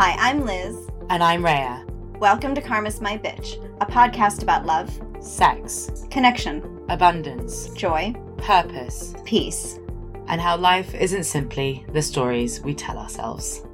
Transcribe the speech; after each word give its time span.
Hi, 0.00 0.14
I'm 0.16 0.46
Liz. 0.46 0.88
And 1.10 1.24
I'm 1.24 1.44
Rhea. 1.44 1.84
Welcome 2.20 2.54
to 2.54 2.60
Karma's 2.60 3.00
My 3.00 3.18
Bitch, 3.18 3.56
a 3.80 3.84
podcast 3.84 4.44
about 4.44 4.64
love, 4.64 4.88
sex, 5.18 6.06
connection, 6.08 6.84
abundance, 6.88 7.68
joy, 7.70 8.14
purpose, 8.36 9.16
peace, 9.24 9.80
and 10.28 10.40
how 10.40 10.56
life 10.56 10.94
isn't 10.94 11.24
simply 11.24 11.84
the 11.92 12.00
stories 12.00 12.60
we 12.60 12.74
tell 12.74 12.96
ourselves. 12.96 13.64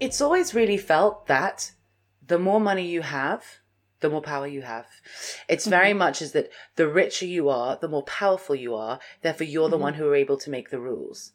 It's 0.00 0.20
always 0.20 0.52
really 0.52 0.78
felt 0.78 1.28
that 1.28 1.70
the 2.26 2.40
more 2.40 2.60
money 2.60 2.88
you 2.88 3.02
have, 3.02 3.44
the 4.00 4.10
more 4.10 4.20
power 4.20 4.48
you 4.48 4.62
have. 4.62 4.88
It's 5.48 5.68
very 5.68 5.90
mm-hmm. 5.90 5.98
much 5.98 6.22
as 6.22 6.32
that 6.32 6.50
the 6.74 6.88
richer 6.88 7.26
you 7.26 7.48
are, 7.50 7.78
the 7.80 7.86
more 7.86 8.02
powerful 8.02 8.56
you 8.56 8.74
are, 8.74 8.98
therefore 9.22 9.46
you're 9.46 9.68
the 9.68 9.76
mm-hmm. 9.76 9.84
one 9.84 9.94
who 9.94 10.08
are 10.08 10.16
able 10.16 10.38
to 10.38 10.50
make 10.50 10.70
the 10.70 10.80
rules. 10.80 11.34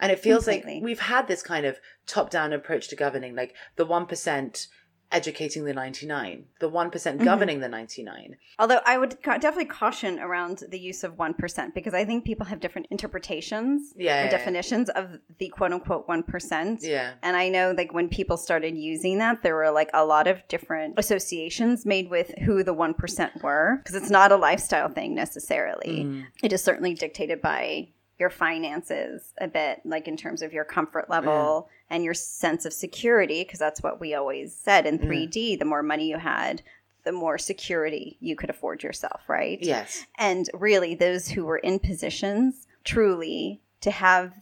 And 0.00 0.12
it 0.12 0.18
feels 0.18 0.44
Completely. 0.44 0.74
like 0.74 0.82
we've 0.82 1.00
had 1.00 1.28
this 1.28 1.42
kind 1.42 1.66
of 1.66 1.78
top 2.06 2.30
down 2.30 2.52
approach 2.52 2.88
to 2.88 2.96
governing, 2.96 3.34
like 3.34 3.54
the 3.76 3.86
1% 3.86 4.66
educating 5.12 5.64
the 5.64 5.74
99, 5.74 6.46
the 6.58 6.68
one 6.68 6.90
mm-hmm. 6.90 7.24
governing 7.24 7.60
the 7.60 7.68
99. 7.68 8.36
Although 8.58 8.80
I 8.84 8.98
would 8.98 9.22
ca- 9.22 9.38
definitely 9.38 9.66
caution 9.66 10.18
around 10.18 10.64
the 10.70 10.78
use 10.78 11.04
of 11.04 11.16
1% 11.16 11.74
because 11.74 11.94
I 11.94 12.04
think 12.04 12.24
people 12.24 12.46
have 12.46 12.60
different 12.60 12.88
interpretations 12.90 13.92
yeah, 13.94 14.22
and 14.22 14.32
yeah, 14.32 14.36
definitions 14.36 14.90
yeah. 14.92 15.02
of 15.02 15.20
the 15.38 15.48
quote 15.48 15.72
unquote 15.72 16.08
1%. 16.08 16.78
Yeah. 16.80 17.12
And 17.22 17.36
I 17.36 17.48
know 17.48 17.74
like 17.76 17.92
when 17.92 18.08
people 18.08 18.36
started 18.36 18.76
using 18.76 19.18
that, 19.18 19.42
there 19.42 19.54
were 19.54 19.70
like 19.70 19.90
a 19.94 20.04
lot 20.04 20.26
of 20.26 20.46
different 20.48 20.94
associations 20.98 21.84
made 21.86 22.10
with 22.10 22.32
who 22.44 22.64
the 22.64 22.74
1% 22.74 23.42
were 23.42 23.76
because 23.78 23.94
it's 23.94 24.10
not 24.10 24.32
a 24.32 24.36
lifestyle 24.36 24.88
thing 24.88 25.14
necessarily. 25.14 26.04
Mm. 26.04 26.26
It 26.42 26.52
is 26.52 26.64
certainly 26.64 26.94
dictated 26.94 27.42
by 27.42 27.88
your 28.18 28.30
finances 28.30 29.32
a 29.40 29.48
bit, 29.48 29.80
like 29.84 30.06
in 30.06 30.16
terms 30.16 30.42
of 30.42 30.52
your 30.52 30.64
comfort 30.64 31.06
mm. 31.06 31.10
level 31.10 31.68
yeah. 31.68 31.96
and 31.96 32.04
your 32.04 32.14
sense 32.14 32.64
of 32.64 32.72
security, 32.72 33.42
because 33.44 33.58
that's 33.58 33.82
what 33.82 34.00
we 34.00 34.14
always 34.14 34.54
said 34.54 34.86
in 34.86 34.98
mm. 34.98 35.08
3D. 35.08 35.50
Yeah. 35.50 35.56
The 35.58 35.64
more 35.64 35.82
money 35.82 36.08
you 36.08 36.18
had, 36.18 36.62
the 37.04 37.12
more 37.12 37.38
security 37.38 38.16
you 38.20 38.36
could 38.36 38.50
afford 38.50 38.82
yourself, 38.82 39.22
right? 39.28 39.58
Yes. 39.60 40.06
And 40.18 40.48
really, 40.54 40.94
those 40.94 41.28
who 41.28 41.44
were 41.44 41.58
in 41.58 41.78
positions 41.78 42.66
truly 42.84 43.60
to 43.80 43.90
have 43.90 44.32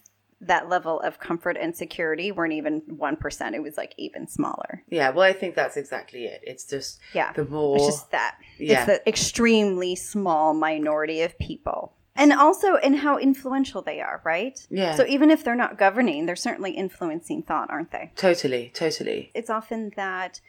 that 0.42 0.69
level 0.69 1.00
of 1.00 1.20
comfort 1.20 1.56
and 1.61 1.77
security 1.77 2.33
weren't 2.33 2.55
even 2.55 2.81
1%. 2.81 3.55
It 3.55 3.62
was 3.62 3.77
like 3.77 3.94
even 3.98 4.27
smaller. 4.27 4.83
Yeah, 4.89 5.11
well, 5.11 5.25
I 5.25 5.34
think 5.34 5.55
that's 5.55 5.77
exactly 5.77 6.25
it. 6.25 6.41
It's 6.42 6.64
just 6.64 6.98
yeah, 7.12 7.33
the 7.33 7.44
more. 7.44 7.77
It's 7.77 7.87
just 7.87 8.11
that. 8.12 8.37
Yeah. 8.59 8.78
It's 8.78 8.87
the 8.87 9.09
extremely 9.09 9.97
small 9.97 10.55
minority 10.55 11.20
of 11.22 11.39
people 11.39 11.94
and 12.20 12.34
also 12.34 12.76
in 12.76 12.94
how 12.94 13.18
influential 13.18 13.80
they 13.80 14.00
are, 14.00 14.20
right? 14.24 14.64
Yeah. 14.70 14.94
So 14.94 15.06
even 15.08 15.30
if 15.30 15.42
they're 15.42 15.56
not 15.56 15.78
governing, 15.78 16.26
they're 16.26 16.36
certainly 16.36 16.72
influencing 16.72 17.42
thought, 17.42 17.70
aren't 17.70 17.92
they? 17.92 18.12
Totally, 18.14 18.70
totally. 18.74 19.30
It's 19.34 19.48
often 19.48 19.92
that 19.96 20.42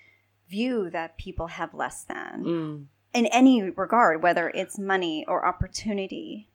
view 0.49 0.89
that 0.89 1.17
people 1.17 1.47
have 1.47 1.73
less 1.73 2.03
than 2.03 2.43
mm. 2.43 2.85
in 3.13 3.25
any 3.27 3.69
regard, 3.69 4.21
whether 4.21 4.49
it's 4.49 4.77
money 4.77 5.23
or 5.29 5.45
opportunity. 5.45 6.49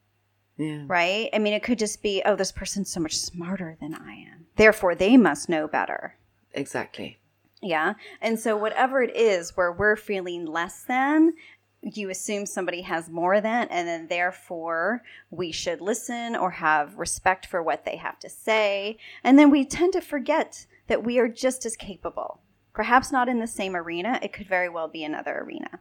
Yeah. 0.58 0.84
Right? 0.86 1.30
I 1.32 1.38
mean, 1.38 1.54
it 1.54 1.62
could 1.62 1.78
just 1.78 2.02
be, 2.02 2.22
oh, 2.24 2.36
this 2.36 2.52
person's 2.52 2.90
so 2.90 3.00
much 3.00 3.16
smarter 3.16 3.76
than 3.80 3.94
I 3.94 4.12
am. 4.12 4.46
Therefore, 4.56 4.94
they 4.94 5.16
must 5.16 5.48
know 5.48 5.66
better. 5.66 6.16
Exactly. 6.52 7.18
Yeah. 7.62 7.94
And 8.20 8.38
so, 8.38 8.56
whatever 8.56 9.02
it 9.02 9.14
is 9.16 9.56
where 9.56 9.72
we're 9.72 9.96
feeling 9.96 10.46
less 10.46 10.82
than, 10.84 11.34
you 11.82 12.10
assume 12.10 12.46
somebody 12.46 12.82
has 12.82 13.08
more 13.08 13.40
than, 13.40 13.68
and 13.68 13.86
then 13.86 14.08
therefore 14.08 15.02
we 15.30 15.52
should 15.52 15.80
listen 15.80 16.34
or 16.34 16.50
have 16.50 16.96
respect 16.96 17.46
for 17.46 17.62
what 17.62 17.84
they 17.84 17.96
have 17.96 18.18
to 18.20 18.28
say. 18.28 18.98
And 19.22 19.38
then 19.38 19.50
we 19.50 19.64
tend 19.64 19.92
to 19.92 20.00
forget 20.00 20.66
that 20.88 21.04
we 21.04 21.18
are 21.18 21.28
just 21.28 21.64
as 21.64 21.76
capable. 21.76 22.40
Perhaps 22.72 23.12
not 23.12 23.28
in 23.28 23.38
the 23.38 23.46
same 23.46 23.76
arena, 23.76 24.18
it 24.22 24.32
could 24.32 24.48
very 24.48 24.68
well 24.68 24.88
be 24.88 25.04
another 25.04 25.38
arena. 25.38 25.80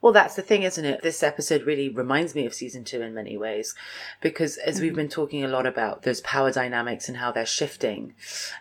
Well, 0.00 0.12
that's 0.12 0.36
the 0.36 0.42
thing, 0.42 0.62
isn't 0.62 0.84
it? 0.84 1.02
This 1.02 1.22
episode 1.22 1.62
really 1.62 1.88
reminds 1.88 2.34
me 2.34 2.46
of 2.46 2.54
season 2.54 2.84
two 2.84 3.02
in 3.02 3.14
many 3.14 3.36
ways, 3.36 3.74
because 4.20 4.56
as 4.58 4.76
mm-hmm. 4.76 4.84
we've 4.84 4.94
been 4.94 5.08
talking 5.08 5.42
a 5.42 5.48
lot 5.48 5.66
about 5.66 6.02
those 6.02 6.20
power 6.20 6.52
dynamics 6.52 7.08
and 7.08 7.16
how 7.16 7.32
they're 7.32 7.46
shifting, 7.46 8.14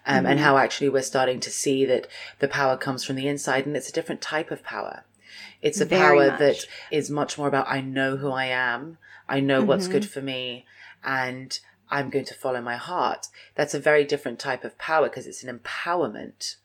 um, 0.06 0.18
mm-hmm. 0.18 0.26
and 0.26 0.40
how 0.40 0.58
actually 0.58 0.90
we're 0.90 1.04
starting 1.04 1.40
to 1.42 1.52
see 1.52 1.86
that 1.86 2.08
the 2.40 2.48
power 2.48 2.78
comes 2.78 3.04
from 3.04 3.16
the 3.16 3.28
inside 3.28 3.66
and 3.66 3.78
it's 3.78 3.90
a 3.90 3.94
different 3.94 4.22
type 4.22 4.50
of 4.50 4.64
power. 4.64 5.04
It's 5.62 5.82
a 5.82 5.86
Very 5.86 6.02
power 6.02 6.28
much. 6.28 6.40
that 6.40 6.68
is 6.92 7.10
much 7.10 7.38
more 7.38 7.48
about 7.48 7.70
I 7.70 7.82
know 7.82 8.18
who 8.18 8.32
I 8.32 8.46
am, 8.46 8.98
I 9.28 9.40
know 9.40 9.60
mm-hmm. 9.60 9.68
what's 9.68 9.88
good 9.88 10.08
for 10.08 10.22
me, 10.22 10.66
and 11.04 11.58
I'm 11.90 12.10
going 12.10 12.26
to 12.26 12.34
follow 12.34 12.62
my 12.62 12.76
heart. 12.76 13.28
That's 13.56 13.74
a 13.74 13.80
very 13.80 14.04
different 14.04 14.40
type 14.40 14.64
of 14.64 14.78
power 14.78 15.10
because 15.10 15.28
it's 15.28 15.44
an 15.44 15.60
empowerment. 15.60 16.56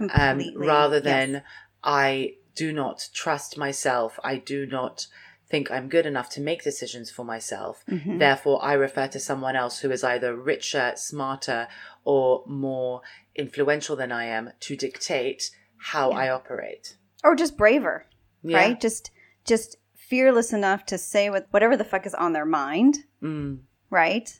Um, 0.00 0.08
Completely. 0.08 0.54
Um, 0.56 0.68
rather 0.68 1.00
than 1.00 1.32
yes. 1.32 1.42
I 1.84 2.34
do 2.54 2.72
not 2.72 3.08
trust 3.12 3.58
myself, 3.58 4.18
I 4.24 4.36
do 4.36 4.66
not 4.66 5.06
think 5.48 5.70
I'm 5.70 5.88
good 5.88 6.06
enough 6.06 6.30
to 6.30 6.40
make 6.40 6.64
decisions 6.64 7.10
for 7.10 7.24
myself. 7.24 7.84
Mm-hmm. 7.88 8.18
Therefore, 8.18 8.64
I 8.64 8.72
refer 8.72 9.06
to 9.08 9.20
someone 9.20 9.54
else 9.54 9.80
who 9.80 9.90
is 9.90 10.02
either 10.02 10.34
richer, 10.34 10.94
smarter, 10.96 11.68
or 12.04 12.42
more 12.46 13.02
influential 13.36 13.94
than 13.94 14.10
I 14.10 14.24
am 14.24 14.52
to 14.60 14.76
dictate 14.76 15.50
how 15.76 16.10
yeah. 16.10 16.16
I 16.16 16.30
operate. 16.30 16.96
Or 17.24 17.34
just 17.36 17.56
braver 17.56 18.06
yeah. 18.42 18.56
right? 18.56 18.80
Just 18.80 19.10
just 19.44 19.76
fearless 19.94 20.52
enough 20.52 20.84
to 20.86 20.98
say 20.98 21.30
what 21.30 21.46
whatever 21.50 21.76
the 21.76 21.84
fuck 21.84 22.06
is 22.06 22.14
on 22.14 22.32
their 22.32 22.44
mind, 22.44 22.98
mm. 23.22 23.58
right? 23.90 24.38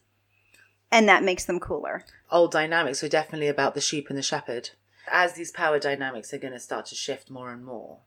And 0.90 1.08
that 1.08 1.24
makes 1.24 1.46
them 1.46 1.58
cooler. 1.58 2.04
Old 2.30 2.52
dynamics 2.52 3.02
are 3.02 3.08
definitely 3.08 3.48
about 3.48 3.74
the 3.74 3.80
sheep 3.80 4.08
and 4.08 4.18
the 4.18 4.22
shepherd. 4.22 4.70
As 5.10 5.32
these 5.32 5.50
power 5.50 5.78
dynamics 5.78 6.32
are 6.32 6.38
going 6.38 6.52
to 6.52 6.60
start 6.60 6.86
to 6.86 6.94
shift 6.94 7.30
more 7.30 7.50
and 7.50 7.64
more, 7.64 8.00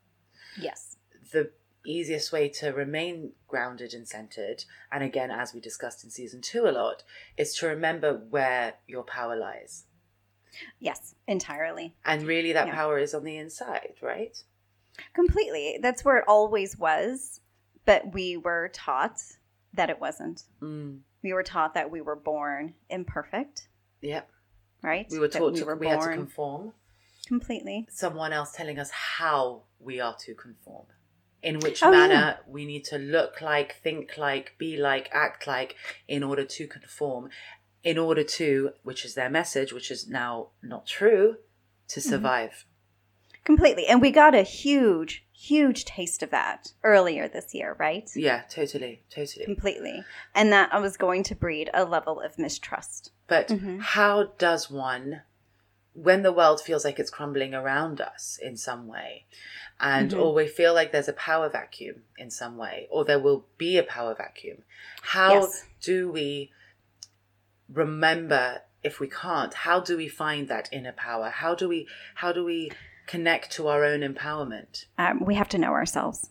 yes, 0.58 0.96
the 1.32 1.50
easiest 1.84 2.32
way 2.32 2.48
to 2.48 2.70
remain 2.70 3.32
grounded 3.48 3.92
and 3.92 4.08
centered, 4.08 4.64
and 4.90 5.04
again, 5.04 5.30
as 5.30 5.52
we 5.52 5.60
discussed 5.60 6.04
in 6.04 6.10
season 6.10 6.40
two 6.40 6.66
a 6.66 6.70
lot, 6.70 7.02
is 7.36 7.54
to 7.56 7.66
remember 7.66 8.14
where 8.30 8.74
your 8.86 9.02
power 9.02 9.36
lies. 9.36 9.84
Yes, 10.80 11.14
entirely. 11.26 11.94
And 12.04 12.22
really, 12.22 12.52
that 12.54 12.68
yeah. 12.68 12.74
power 12.74 12.98
is 12.98 13.12
on 13.12 13.24
the 13.24 13.36
inside, 13.36 13.94
right? 14.00 14.42
Completely. 15.14 15.78
That's 15.82 16.04
where 16.04 16.18
it 16.18 16.24
always 16.28 16.78
was, 16.78 17.40
but 17.84 18.12
we 18.14 18.36
were 18.36 18.70
taught 18.72 19.20
that 19.74 19.90
it 19.90 20.00
wasn't. 20.00 20.44
Mm. 20.60 21.00
We 21.22 21.32
were 21.32 21.42
taught 21.42 21.74
that 21.74 21.90
we 21.90 22.00
were 22.00 22.16
born 22.16 22.74
imperfect. 22.88 23.68
Yep. 24.00 24.28
Right? 24.82 25.06
We 25.10 25.18
were 25.18 25.28
taught 25.28 25.52
we, 25.52 25.60
to, 25.60 25.64
were 25.64 25.76
we 25.76 25.88
had 25.88 26.00
to 26.00 26.14
conform. 26.14 26.72
Completely. 27.26 27.86
Someone 27.90 28.32
else 28.32 28.52
telling 28.52 28.78
us 28.78 28.90
how 28.90 29.62
we 29.80 30.00
are 30.00 30.16
to 30.20 30.34
conform. 30.34 30.86
In 31.42 31.60
which 31.60 31.82
oh, 31.82 31.90
manner 31.90 32.14
yeah. 32.14 32.36
we 32.46 32.64
need 32.64 32.84
to 32.86 32.98
look 32.98 33.40
like, 33.40 33.76
think 33.82 34.16
like, 34.16 34.54
be 34.58 34.76
like, 34.76 35.08
act 35.12 35.46
like 35.46 35.76
in 36.08 36.22
order 36.22 36.44
to 36.44 36.66
conform. 36.66 37.30
In 37.84 37.98
order 37.98 38.24
to, 38.24 38.70
which 38.82 39.04
is 39.04 39.14
their 39.14 39.30
message, 39.30 39.72
which 39.72 39.90
is 39.90 40.08
now 40.08 40.48
not 40.62 40.86
true, 40.86 41.36
to 41.88 42.00
mm-hmm. 42.00 42.10
survive. 42.10 42.50
Mm-hmm. 42.50 42.75
Completely. 43.46 43.86
And 43.86 44.02
we 44.02 44.10
got 44.10 44.34
a 44.34 44.42
huge, 44.42 45.24
huge 45.32 45.84
taste 45.84 46.22
of 46.24 46.30
that 46.30 46.72
earlier 46.82 47.28
this 47.28 47.54
year, 47.54 47.76
right? 47.78 48.10
Yeah, 48.16 48.42
totally. 48.50 49.02
Totally. 49.08 49.44
Completely. 49.44 50.04
And 50.34 50.52
that 50.52 50.74
I 50.74 50.80
was 50.80 50.96
going 50.96 51.22
to 51.22 51.36
breed 51.36 51.70
a 51.72 51.84
level 51.84 52.20
of 52.20 52.40
mistrust. 52.40 53.12
But 53.28 53.48
mm-hmm. 53.48 53.78
how 53.78 54.32
does 54.36 54.68
one, 54.68 55.22
when 55.94 56.22
the 56.22 56.32
world 56.32 56.60
feels 56.60 56.84
like 56.84 56.98
it's 56.98 57.08
crumbling 57.08 57.54
around 57.54 58.00
us 58.00 58.36
in 58.42 58.56
some 58.56 58.88
way, 58.88 59.26
and 59.78 60.10
mm-hmm. 60.10 60.20
or 60.20 60.34
we 60.34 60.48
feel 60.48 60.74
like 60.74 60.90
there's 60.90 61.08
a 61.08 61.12
power 61.12 61.48
vacuum 61.48 62.02
in 62.18 62.30
some 62.32 62.56
way, 62.56 62.88
or 62.90 63.04
there 63.04 63.20
will 63.20 63.46
be 63.58 63.78
a 63.78 63.84
power 63.84 64.14
vacuum, 64.14 64.58
how 65.02 65.42
yes. 65.42 65.64
do 65.80 66.10
we 66.10 66.50
remember 67.72 68.62
if 68.82 69.00
we 69.00 69.08
can't 69.08 69.52
how 69.52 69.80
do 69.80 69.96
we 69.96 70.06
find 70.06 70.46
that 70.46 70.68
inner 70.70 70.92
power 70.92 71.28
how 71.28 71.52
do 71.52 71.68
we 71.68 71.88
how 72.14 72.30
do 72.30 72.44
we 72.44 72.70
connect 73.06 73.50
to 73.52 73.68
our 73.68 73.84
own 73.84 74.00
empowerment? 74.00 74.86
Um, 74.98 75.24
we 75.24 75.34
have 75.34 75.48
to 75.50 75.58
know 75.58 75.72
ourselves. 75.72 76.30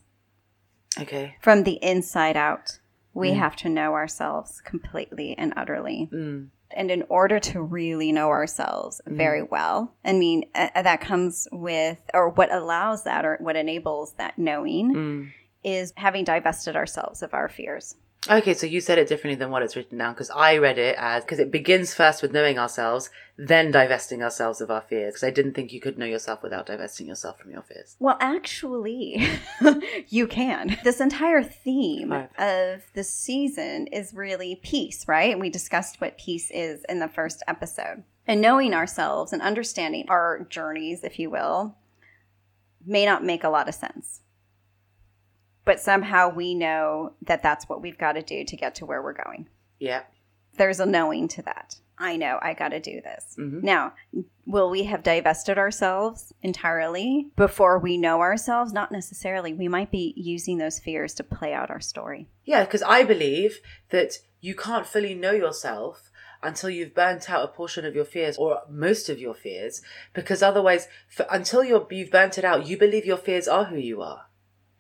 Okay. 1.00 1.36
From 1.42 1.64
the 1.64 1.80
inside 1.82 2.38
out, 2.38 2.80
we 3.14 3.32
mm. 3.32 3.38
have 3.38 3.56
to 3.58 3.70
know 3.70 3.94
ourselves 3.94 4.62
completely 4.62 5.38
and 5.38 5.54
utterly. 5.56 6.10
Mm. 6.12 6.50
And 6.72 6.92
in 6.92 7.04
order 7.10 7.40
to 7.40 7.62
really 7.62 8.12
know 8.12 8.30
ourselves 8.30 9.02
mm. 9.08 9.16
very 9.16 9.44
well, 9.44 9.94
I 10.04 10.14
mean, 10.14 10.46
uh, 10.54 10.82
that 10.82 11.02
comes 11.02 11.48
with, 11.52 11.98
or 12.14 12.30
what 12.30 12.52
allows 12.54 13.04
that, 13.04 13.26
or 13.26 13.38
what 13.40 13.56
enables 13.56 14.14
that 14.14 14.38
knowing, 14.38 14.94
mm. 14.94 15.32
is 15.64 15.94
having 15.96 16.24
divested 16.24 16.76
ourselves 16.76 17.22
of 17.24 17.34
our 17.34 17.50
fears. 17.50 17.96
Okay, 18.28 18.56
so 18.56 18.66
you 18.66 18.82
said 18.82 18.98
it 18.98 19.08
differently 19.08 19.36
than 19.36 19.52
what 19.52 19.62
it's 19.62 19.76
written 19.76 20.00
down 20.00 20.14
because 20.14 20.32
I 20.32 20.58
read 20.58 20.80
it 20.80 20.96
as 20.98 21.24
because 21.24 21.40
it 21.40 21.52
begins 21.52 21.94
first 21.94 22.22
with 22.22 22.34
knowing 22.34 22.58
ourselves, 22.58 23.12
then 23.38 23.70
divesting 23.70 24.24
ourselves 24.24 24.62
of 24.62 24.72
our 24.72 24.82
fears. 24.82 25.14
Because 25.14 25.24
I 25.24 25.30
didn't 25.30 25.54
think 25.54 25.72
you 25.72 25.80
could 25.80 25.98
know 25.98 26.06
yourself 26.06 26.42
without 26.42 26.66
divesting 26.66 27.08
yourself 27.08 27.40
from 27.40 27.52
your 27.52 27.62
fears. 27.62 27.96
Well, 28.00 28.18
actually, 28.20 29.28
you 30.10 30.26
can. 30.26 30.78
This 30.84 31.00
entire 31.00 31.44
theme 31.44 32.12
right. 32.12 32.30
of 32.40 32.82
the 32.94 33.04
season 33.04 33.88
is 33.88 34.14
really 34.14 34.60
peace, 34.64 35.08
right? 35.08 35.38
We 35.38 35.50
discussed 35.52 36.02
what 36.02 36.18
peace 36.18 36.50
is 36.52 36.84
in 36.90 37.00
the 37.00 37.10
first 37.10 37.44
episode. 37.48 38.04
And 38.28 38.42
knowing 38.42 38.74
ourselves 38.74 39.34
and 39.34 39.42
understanding 39.42 40.06
our 40.10 40.48
journeys, 40.50 41.04
if 41.04 41.20
you 41.20 41.30
will, 41.30 41.76
may 42.84 43.06
not 43.06 43.24
make 43.24 43.44
a 43.44 43.50
lot 43.50 43.70
of 43.70 43.76
sense. 43.76 44.22
But 45.66 45.80
somehow 45.80 46.30
we 46.34 46.56
know 46.56 47.14
that 47.24 47.44
that's 47.44 47.68
what 47.68 47.82
we've 47.82 47.98
got 47.98 48.14
to 48.14 48.22
do 48.22 48.46
to 48.46 48.56
get 48.56 48.76
to 48.76 48.86
where 48.86 49.02
we're 49.02 49.14
going. 49.14 49.50
Yeah. 49.80 50.04
There's 50.58 50.80
a 50.80 50.86
knowing 50.86 51.28
to 51.30 51.42
that. 51.42 51.76
I 51.98 52.18
know 52.18 52.40
I 52.42 52.54
got 52.54 52.70
to 52.70 52.80
do 52.80 53.02
this. 53.02 53.36
Mhm. 53.38 53.64
Now, 53.64 53.94
will 54.46 54.70
we 54.70 54.84
have 54.84 55.02
divested 55.02 55.58
ourselves 55.58 56.34
entirely 56.42 57.32
before 57.36 57.80
we 57.80 57.98
know 57.98 58.20
ourselves? 58.20 58.74
Not 58.74 58.92
necessarily. 58.92 59.54
We 59.54 59.68
might 59.68 59.92
be 59.92 60.14
using 60.16 60.58
those 60.58 60.80
fears 60.80 61.14
to 61.16 61.24
play 61.24 61.54
out 61.54 61.70
our 61.72 61.80
story. 61.80 62.28
Yeah, 62.44 62.64
because 62.66 62.84
I 62.84 63.04
believe 63.04 63.60
that 63.90 64.20
you 64.42 64.56
can't 64.56 64.86
fully 64.86 65.16
know 65.16 65.32
yourself 65.32 66.12
until 66.44 66.70
you've 66.70 66.94
burnt 66.94 67.30
out 67.30 67.44
a 67.44 67.48
portion 67.48 67.86
of 67.86 67.96
your 67.96 68.06
fears 68.06 68.38
or 68.38 68.62
most 68.70 69.10
of 69.10 69.18
your 69.20 69.34
fears, 69.34 69.82
because 70.14 70.44
otherwise, 70.44 70.88
for, 71.10 71.26
until 71.32 71.64
you're, 71.64 71.88
you've 71.90 72.12
burnt 72.12 72.38
it 72.38 72.44
out, 72.46 72.68
you 72.68 72.78
believe 72.78 73.06
your 73.06 73.18
fears 73.18 73.48
are 73.48 73.66
who 73.66 73.78
you 73.78 74.02
are. 74.02 74.26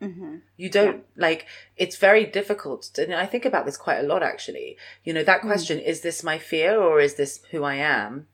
Mm-hmm. 0.01 0.35
You 0.57 0.69
don't 0.69 1.05
like 1.15 1.47
it's 1.77 1.95
very 1.97 2.25
difficult. 2.25 2.83
To, 2.93 3.03
and 3.03 3.13
I 3.15 3.25
think 3.25 3.45
about 3.45 3.65
this 3.65 3.77
quite 3.77 3.99
a 3.99 4.07
lot 4.07 4.23
actually. 4.23 4.77
You 5.03 5.13
know, 5.13 5.23
that 5.23 5.41
question, 5.41 5.79
is 5.79 6.01
this 6.01 6.23
my 6.23 6.37
fear 6.37 6.79
or 6.79 6.99
is 6.99 7.15
this 7.15 7.41
who 7.51 7.63
I 7.63 7.75
am? 7.75 8.27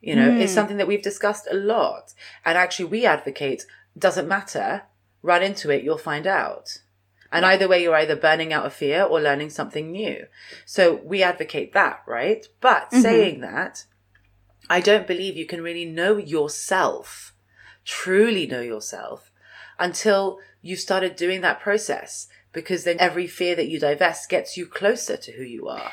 You 0.00 0.16
know, 0.16 0.30
is 0.30 0.50
Mm. 0.50 0.54
something 0.54 0.76
that 0.78 0.86
we've 0.86 1.02
discussed 1.02 1.46
a 1.50 1.54
lot. 1.54 2.14
And 2.44 2.56
actually 2.56 2.86
we 2.86 3.04
advocate 3.04 3.66
doesn't 3.98 4.28
matter, 4.28 4.84
run 5.22 5.42
into 5.42 5.70
it, 5.70 5.82
you'll 5.82 5.98
find 5.98 6.26
out. 6.26 6.78
And 7.30 7.44
either 7.44 7.68
way, 7.68 7.82
you're 7.82 7.94
either 7.96 8.16
burning 8.16 8.52
out 8.54 8.64
of 8.64 8.72
fear 8.72 9.02
or 9.02 9.20
learning 9.20 9.50
something 9.50 9.90
new. 9.90 10.26
So 10.64 10.94
we 11.04 11.22
advocate 11.22 11.74
that, 11.74 12.02
right? 12.06 12.46
But 12.60 12.90
Mhm. 12.90 13.02
saying 13.02 13.40
that, 13.40 13.84
I 14.70 14.80
don't 14.80 15.06
believe 15.06 15.36
you 15.36 15.44
can 15.46 15.62
really 15.62 15.84
know 15.84 16.16
yourself, 16.16 17.34
truly 17.84 18.46
know 18.46 18.60
yourself, 18.62 19.30
until 19.78 20.40
you 20.60 20.76
started 20.76 21.16
doing 21.16 21.40
that 21.42 21.60
process. 21.60 22.28
Because 22.52 22.84
then 22.84 22.96
every 22.98 23.26
fear 23.26 23.54
that 23.54 23.68
you 23.68 23.78
divest 23.78 24.30
gets 24.30 24.56
you 24.56 24.66
closer 24.66 25.16
to 25.16 25.32
who 25.32 25.42
you 25.42 25.68
are. 25.68 25.92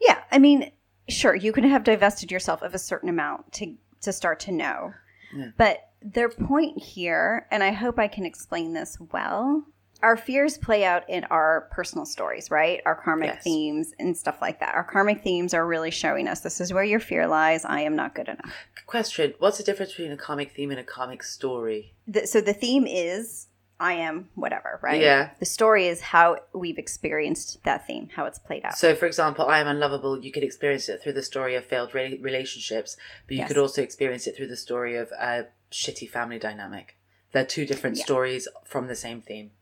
Yeah, 0.00 0.18
I 0.30 0.38
mean, 0.38 0.70
sure, 1.08 1.34
you 1.34 1.52
can 1.52 1.64
have 1.64 1.82
divested 1.82 2.30
yourself 2.30 2.62
of 2.62 2.74
a 2.74 2.78
certain 2.78 3.08
amount 3.08 3.52
to 3.54 3.74
to 4.02 4.12
start 4.12 4.40
to 4.40 4.52
know. 4.52 4.94
Yeah. 5.34 5.50
But 5.56 5.78
their 6.02 6.28
point 6.28 6.82
here, 6.82 7.46
and 7.50 7.62
I 7.62 7.72
hope 7.72 7.98
I 7.98 8.08
can 8.08 8.24
explain 8.24 8.72
this 8.72 8.98
well, 9.12 9.64
our 10.02 10.16
fears 10.16 10.56
play 10.58 10.84
out 10.84 11.08
in 11.08 11.24
our 11.24 11.68
personal 11.70 12.04
stories, 12.06 12.50
right? 12.50 12.80
Our 12.86 12.94
karmic 12.94 13.28
Yes. 13.34 13.42
themes 13.44 13.92
and 13.98 14.16
stuff 14.16 14.40
like 14.40 14.60
that. 14.60 14.74
Our 14.74 14.84
karmic 14.84 15.22
themes 15.22 15.54
are 15.54 15.66
really 15.66 15.90
showing 15.90 16.28
us 16.28 16.40
this 16.40 16.60
is 16.60 16.72
where 16.72 16.84
your 16.84 17.00
fear 17.00 17.26
lies. 17.26 17.64
I 17.64 17.80
am 17.82 17.96
not 17.96 18.14
good 18.14 18.28
enough. 18.28 18.52
Question 18.86 19.34
What's 19.38 19.58
the 19.58 19.64
difference 19.64 19.92
between 19.92 20.12
a 20.12 20.16
karmic 20.16 20.52
theme 20.52 20.70
and 20.70 20.80
a 20.80 20.84
karmic 20.84 21.22
story? 21.22 21.94
The, 22.06 22.26
so 22.26 22.40
the 22.40 22.52
theme 22.54 22.86
is 22.86 23.46
I 23.78 23.94
am 23.94 24.28
whatever, 24.34 24.78
right? 24.82 25.00
Yeah. 25.00 25.30
The 25.38 25.46
story 25.46 25.86
is 25.88 26.00
how 26.02 26.36
we've 26.52 26.76
experienced 26.76 27.62
that 27.64 27.86
theme, 27.86 28.10
how 28.14 28.26
it's 28.26 28.38
played 28.38 28.62
out. 28.64 28.76
So, 28.76 28.94
for 28.94 29.06
example, 29.06 29.46
I 29.46 29.58
am 29.60 29.66
unlovable. 29.68 30.22
You 30.22 30.30
could 30.32 30.42
experience 30.44 30.88
it 30.90 31.02
through 31.02 31.14
the 31.14 31.22
story 31.22 31.54
of 31.54 31.64
failed 31.64 31.94
re- 31.94 32.18
relationships, 32.20 32.96
but 33.26 33.32
you 33.32 33.38
Yes. 33.38 33.48
could 33.48 33.56
also 33.58 33.82
experience 33.82 34.26
it 34.26 34.36
through 34.36 34.48
the 34.48 34.56
story 34.56 34.96
of 34.96 35.10
a 35.12 35.46
shitty 35.72 36.10
family 36.10 36.38
dynamic. 36.38 36.96
They're 37.32 37.46
two 37.46 37.64
different 37.64 37.96
Yeah. 37.96 38.04
stories 38.04 38.48
from 38.64 38.86
the 38.88 38.96
same 38.96 39.22
theme. 39.22 39.52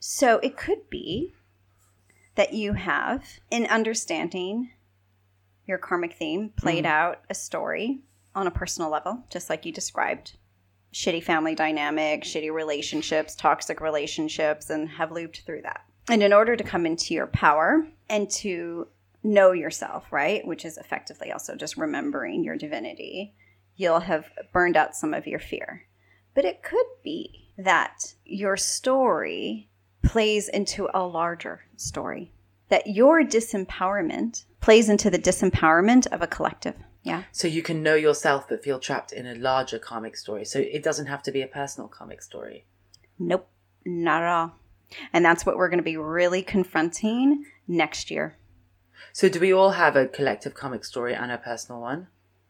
So 0.00 0.38
it 0.38 0.56
could 0.56 0.88
be 0.90 1.34
that 2.34 2.52
you 2.52 2.74
have, 2.74 3.24
in 3.50 3.66
understanding 3.66 4.70
your 5.66 5.78
karmic 5.78 6.14
theme, 6.14 6.50
played 6.50 6.84
Mm. 6.84 6.88
out 6.88 7.24
a 7.28 7.34
story 7.34 8.00
on 8.34 8.46
a 8.46 8.50
personal 8.50 8.90
level, 8.90 9.24
just 9.28 9.50
like 9.50 9.66
you 9.66 9.72
described. 9.72 10.36
Shitty 10.92 11.22
family 11.22 11.54
dynamic, 11.54 12.22
shitty 12.22 12.50
relationships, 12.52 13.34
toxic 13.34 13.80
relationships, 13.80 14.70
and 14.70 14.88
have 14.90 15.12
looped 15.12 15.40
through 15.40 15.62
that. 15.62 15.84
And 16.08 16.22
in 16.22 16.32
order 16.32 16.56
to 16.56 16.64
come 16.64 16.86
into 16.86 17.12
your 17.12 17.26
power 17.26 17.86
and 18.08 18.30
to 18.30 18.88
know 19.22 19.52
yourself, 19.52 20.10
right, 20.12 20.46
which 20.46 20.64
is 20.64 20.78
effectively 20.78 21.32
also 21.32 21.56
just 21.56 21.76
remembering 21.76 22.44
your 22.44 22.56
divinity, 22.56 23.34
you'll 23.76 24.00
have 24.00 24.30
burned 24.52 24.76
out 24.76 24.96
some 24.96 25.12
of 25.12 25.26
your 25.26 25.40
fear. 25.40 25.86
But 26.34 26.44
it 26.44 26.62
could 26.62 26.86
be 27.02 27.50
that 27.58 28.14
your 28.24 28.56
story 28.56 29.68
plays 30.08 30.48
into 30.48 30.88
a 30.94 31.06
larger 31.06 31.60
story, 31.76 32.32
that 32.70 32.86
your 32.86 33.22
disempowerment 33.22 34.44
plays 34.62 34.88
into 34.88 35.10
the 35.10 35.18
disempowerment 35.18 36.06
of 36.06 36.22
a 36.22 36.26
collective. 36.26 36.74
Yeah. 37.02 37.24
So 37.30 37.46
you 37.46 37.62
can 37.62 37.82
know 37.82 37.94
yourself 37.94 38.48
but 38.48 38.64
feel 38.64 38.78
trapped 38.78 39.12
in 39.12 39.26
a 39.26 39.34
larger 39.34 39.78
karmic 39.78 40.16
story. 40.16 40.46
So 40.46 40.60
it 40.60 40.82
doesn't 40.82 41.06
have 41.06 41.22
to 41.24 41.30
be 41.30 41.42
a 41.42 41.46
personal 41.46 41.88
karmic 41.88 42.22
story. 42.22 42.64
Nope, 43.18 43.48
not 43.84 44.22
at 44.22 44.28
all. 44.28 44.52
And 45.12 45.22
that's 45.22 45.44
what 45.44 45.58
we're 45.58 45.68
going 45.68 45.78
to 45.78 45.84
be 45.84 45.98
really 45.98 46.42
confronting 46.42 47.44
next 47.66 48.10
year. 48.10 48.38
So 49.12 49.28
do 49.28 49.38
we 49.40 49.52
all 49.52 49.72
have 49.72 49.94
a 49.94 50.06
collective 50.06 50.54
karmic 50.54 50.86
story 50.86 51.14
and 51.14 51.30
a 51.30 51.36
personal 51.36 51.82
one? 51.82 52.06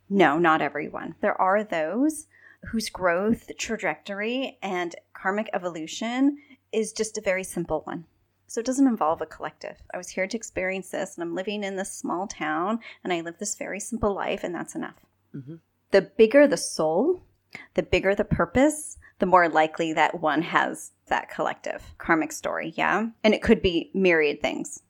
No, 0.09 0.39
not 0.39 0.63
everyone. 0.63 1.17
There 1.21 1.39
are 1.41 1.65
those 1.65 2.29
whose 2.71 2.89
growth 2.89 3.51
trajectory 3.59 4.59
and 4.63 4.95
karmic 5.13 5.51
evolution 5.53 6.39
is 6.73 6.93
just 6.93 7.19
a 7.19 7.23
very 7.23 7.45
simple 7.45 7.83
one. 7.85 8.05
So 8.47 8.61
it 8.61 8.67
doesn't 8.67 8.87
involve 8.87 9.21
a 9.21 9.27
collective. 9.27 9.77
I 9.93 9.99
was 9.99 10.09
here 10.09 10.27
to 10.27 10.37
experience 10.37 10.91
this, 10.91 11.17
and 11.17 11.23
I'm 11.23 11.35
living 11.35 11.63
in 11.63 11.77
this 11.77 11.93
small 11.93 12.27
town, 12.27 12.81
and 13.05 13.13
I 13.13 13.21
live 13.21 13.39
this 13.39 13.55
very 13.55 13.79
simple 13.79 14.15
life, 14.15 14.43
and 14.43 14.55
that's 14.55 14.75
enough. 14.75 15.05
Mhm. 15.35 15.61
The 15.91 16.03
bigger 16.03 16.47
the 16.47 16.57
soul, 16.57 17.23
the 17.75 17.83
bigger 17.83 18.15
the 18.15 18.25
purpose, 18.25 18.97
the 19.19 19.27
more 19.27 19.49
likely 19.49 19.93
that 19.93 20.21
one 20.21 20.43
has 20.43 20.93
that 21.07 21.31
collective 21.31 21.95
karmic 21.99 22.33
story. 22.33 22.73
Yeah. 22.77 23.09
And 23.25 23.35
it 23.35 23.43
could 23.43 23.61
be 23.61 23.91
myriad 23.95 24.41
things 24.41 24.83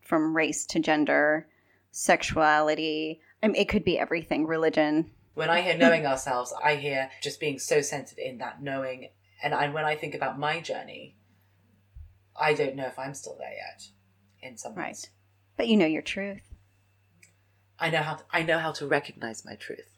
from 0.00 0.36
race 0.36 0.66
to 0.66 0.80
gender, 0.80 1.48
sexuality. 1.90 3.20
I 3.42 3.48
mean, 3.48 3.56
it 3.56 3.68
could 3.68 3.84
be 3.84 3.98
everything, 3.98 4.46
religion. 4.46 5.10
When 5.34 5.50
I 5.50 5.62
hear 5.62 5.76
knowing 5.76 6.06
ourselves, 6.06 6.52
I 6.62 6.76
hear 6.76 7.10
just 7.22 7.40
being 7.40 7.58
so 7.58 7.80
centered 7.80 8.18
in 8.18 8.38
that 8.38 8.62
knowing. 8.62 9.10
And 9.42 9.54
I, 9.54 9.68
when 9.68 9.84
I 9.84 9.96
think 9.96 10.14
about 10.14 10.38
my 10.38 10.60
journey, 10.60 11.16
I 12.38 12.54
don't 12.54 12.76
know 12.76 12.86
if 12.86 12.98
I'm 12.98 13.14
still 13.14 13.36
there 13.38 13.52
yet. 13.52 13.88
In 14.42 14.56
some 14.56 14.74
ways, 14.74 14.78
Right. 14.78 15.10
But 15.56 15.68
you 15.68 15.76
know 15.76 15.86
your 15.86 16.02
truth. 16.02 16.42
I 17.78 17.90
know 17.90 18.02
how 18.02 18.14
to, 18.14 18.24
I 18.30 18.42
know 18.42 18.58
how 18.58 18.72
to 18.72 18.86
recognize 18.86 19.44
my 19.44 19.54
truth. 19.54 19.96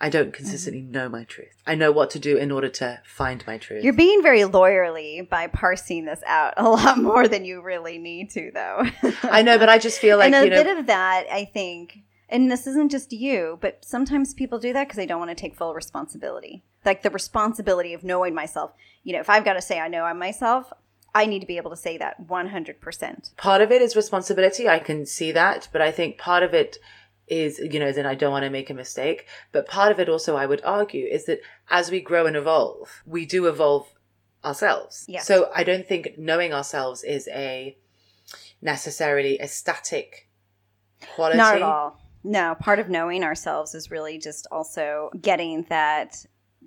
I 0.00 0.08
don't 0.10 0.32
consistently 0.32 0.82
mm-hmm. 0.82 0.92
know 0.92 1.08
my 1.08 1.24
truth. 1.24 1.62
I 1.66 1.74
know 1.74 1.92
what 1.92 2.10
to 2.10 2.18
do 2.18 2.36
in 2.36 2.50
order 2.50 2.68
to 2.68 3.00
find 3.04 3.44
my 3.46 3.58
truth. 3.58 3.84
You're 3.84 3.92
being 3.92 4.22
very 4.22 4.40
lawyerly 4.40 5.28
by 5.28 5.46
parsing 5.46 6.04
this 6.04 6.20
out 6.26 6.54
a 6.56 6.68
lot 6.68 6.98
more 6.98 7.28
than 7.28 7.44
you 7.44 7.62
really 7.62 7.98
need 7.98 8.30
to, 8.30 8.50
though. 8.52 8.84
I 9.22 9.42
know, 9.42 9.58
but 9.58 9.68
I 9.68 9.78
just 9.78 10.00
feel 10.00 10.18
like 10.18 10.26
and 10.26 10.34
a 10.34 10.44
you 10.44 10.50
know. 10.50 10.62
bit 10.62 10.78
of 10.78 10.86
that, 10.86 11.26
I 11.30 11.46
think, 11.46 11.98
and 12.28 12.50
this 12.50 12.66
isn't 12.66 12.90
just 12.90 13.12
you, 13.12 13.58
but 13.60 13.84
sometimes 13.84 14.34
people 14.34 14.58
do 14.58 14.72
that 14.72 14.84
because 14.84 14.96
they 14.96 15.06
don't 15.06 15.20
want 15.20 15.30
to 15.30 15.34
take 15.34 15.54
full 15.54 15.72
responsibility. 15.72 16.64
Like 16.84 17.02
the 17.02 17.10
responsibility 17.10 17.94
of 17.94 18.04
knowing 18.04 18.34
myself. 18.34 18.72
You 19.04 19.14
know, 19.14 19.20
if 19.20 19.30
I've 19.30 19.44
got 19.44 19.54
to 19.54 19.62
say 19.62 19.80
I 19.80 19.88
know 19.88 20.04
I'm 20.04 20.18
myself, 20.18 20.72
I 21.14 21.26
need 21.26 21.40
to 21.40 21.46
be 21.46 21.56
able 21.56 21.70
to 21.70 21.76
say 21.76 21.96
that 21.98 22.26
100%. 22.26 23.36
part 23.36 23.62
of 23.62 23.70
it 23.70 23.80
is 23.80 23.94
responsibility. 23.94 24.68
I 24.68 24.80
can 24.80 25.06
see 25.06 25.30
that, 25.32 25.68
but 25.72 25.80
I 25.80 25.92
think 25.92 26.18
part 26.18 26.42
of 26.42 26.52
it 26.54 26.78
is, 27.26 27.58
you 27.58 27.80
know, 27.80 27.92
then 27.92 28.04
I 28.04 28.14
don't 28.14 28.32
want 28.32 28.44
to 28.44 28.50
make 28.50 28.68
a 28.68 28.74
mistake. 28.74 29.26
But 29.52 29.68
part 29.68 29.92
of 29.92 30.00
it 30.00 30.08
also, 30.08 30.36
I 30.36 30.46
would 30.46 30.62
argue, 30.64 31.06
is 31.06 31.26
that 31.26 31.40
as 31.70 31.90
we 31.90 32.00
grow 32.00 32.26
and 32.26 32.36
evolve, 32.36 33.02
we 33.06 33.24
do 33.24 33.46
evolve 33.46 33.86
ourselves. 34.44 35.04
Yes. 35.08 35.26
So 35.26 35.50
I 35.54 35.64
don't 35.64 35.86
think 35.86 36.18
knowing 36.18 36.52
ourselves 36.52 37.02
is 37.02 37.28
a 37.28 37.76
necessarily 38.60 39.38
a 39.38 39.48
static 39.48 40.28
quality. 41.14 41.38
Not 41.38 41.56
at 41.56 41.62
all. 41.62 42.00
No, 42.24 42.54
part 42.58 42.78
of 42.78 42.88
knowing 42.88 43.22
ourselves 43.22 43.74
is 43.74 43.90
really 43.90 44.18
just 44.18 44.46
also 44.50 45.10
getting 45.20 45.66
that 45.68 46.24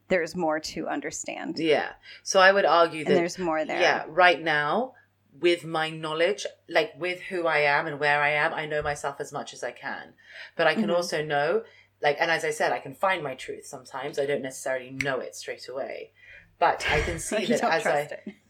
there's 0.09 0.35
more 0.35 0.59
to 0.59 0.87
understand. 0.87 1.59
Yeah. 1.59 1.89
So 2.23 2.39
I 2.39 2.51
would 2.51 2.65
argue 2.65 3.01
And 3.01 3.07
that 3.09 3.15
there's 3.15 3.37
more 3.39 3.65
there. 3.65 3.79
Yeah, 3.79 4.05
right 4.07 4.41
now, 4.41 4.93
with 5.39 5.65
my 5.65 5.89
knowledge, 5.89 6.45
like 6.69 6.93
with 6.97 7.21
who 7.21 7.45
I 7.45 7.59
am 7.59 7.87
and 7.87 7.99
where 7.99 8.21
I 8.21 8.29
am, 8.29 8.53
I 8.53 8.65
know 8.65 8.81
myself 8.81 9.17
as 9.19 9.31
much 9.31 9.53
as 9.53 9.63
I 9.63 9.71
can. 9.71 10.13
But 10.55 10.67
I 10.67 10.73
can 10.75 10.89
Mhm. 10.89 10.95
also 10.95 11.23
know, 11.23 11.63
like, 12.01 12.17
and 12.19 12.31
as 12.31 12.43
I 12.45 12.51
said, 12.51 12.71
I 12.71 12.79
can 12.79 12.95
find 12.95 13.21
my 13.23 13.35
truth 13.35 13.65
sometimes. 13.65 14.17
I 14.17 14.25
don't 14.25 14.41
necessarily 14.41 14.91
know 14.91 15.19
it 15.19 15.35
straight 15.35 15.67
away. 15.67 16.11
But 16.59 16.85
I 16.89 17.01
can 17.01 17.19
see 17.27 17.45
that 17.45 17.63
as 17.63 17.85
I. 17.85 17.91
trust 18.07 18.11
it. 18.13 18.33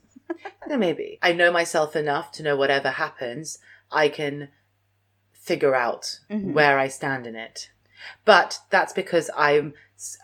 No, 0.67 0.77
maybe. 0.77 1.17
I 1.21 1.31
know 1.31 1.51
myself 1.51 1.95
enough 1.95 2.31
to 2.33 2.43
know 2.43 2.57
whatever 2.57 2.89
happens, 2.89 3.59
I 3.89 4.09
can 4.09 4.49
figure 5.31 5.73
out 5.75 6.19
Mhm. 6.29 6.51
where 6.53 6.77
I 6.77 6.89
stand 6.89 7.25
in 7.25 7.35
it. 7.37 7.69
But 8.25 8.59
that's 8.69 8.91
because 8.91 9.29
I'm 9.35 9.73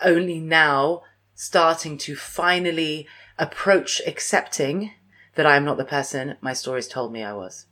only 0.01 0.39
now 0.41 1.03
starting 1.35 1.97
to 1.99 2.15
finally 2.15 3.07
approach 3.37 4.01
accepting 4.05 4.91
that 5.35 5.45
I'm 5.45 5.65
not 5.65 5.77
the 5.77 5.85
person 5.85 6.35
my 6.41 6.53
stories 6.53 6.87
told 6.87 7.11
me 7.11 7.23
I 7.23 7.33
was. 7.33 7.65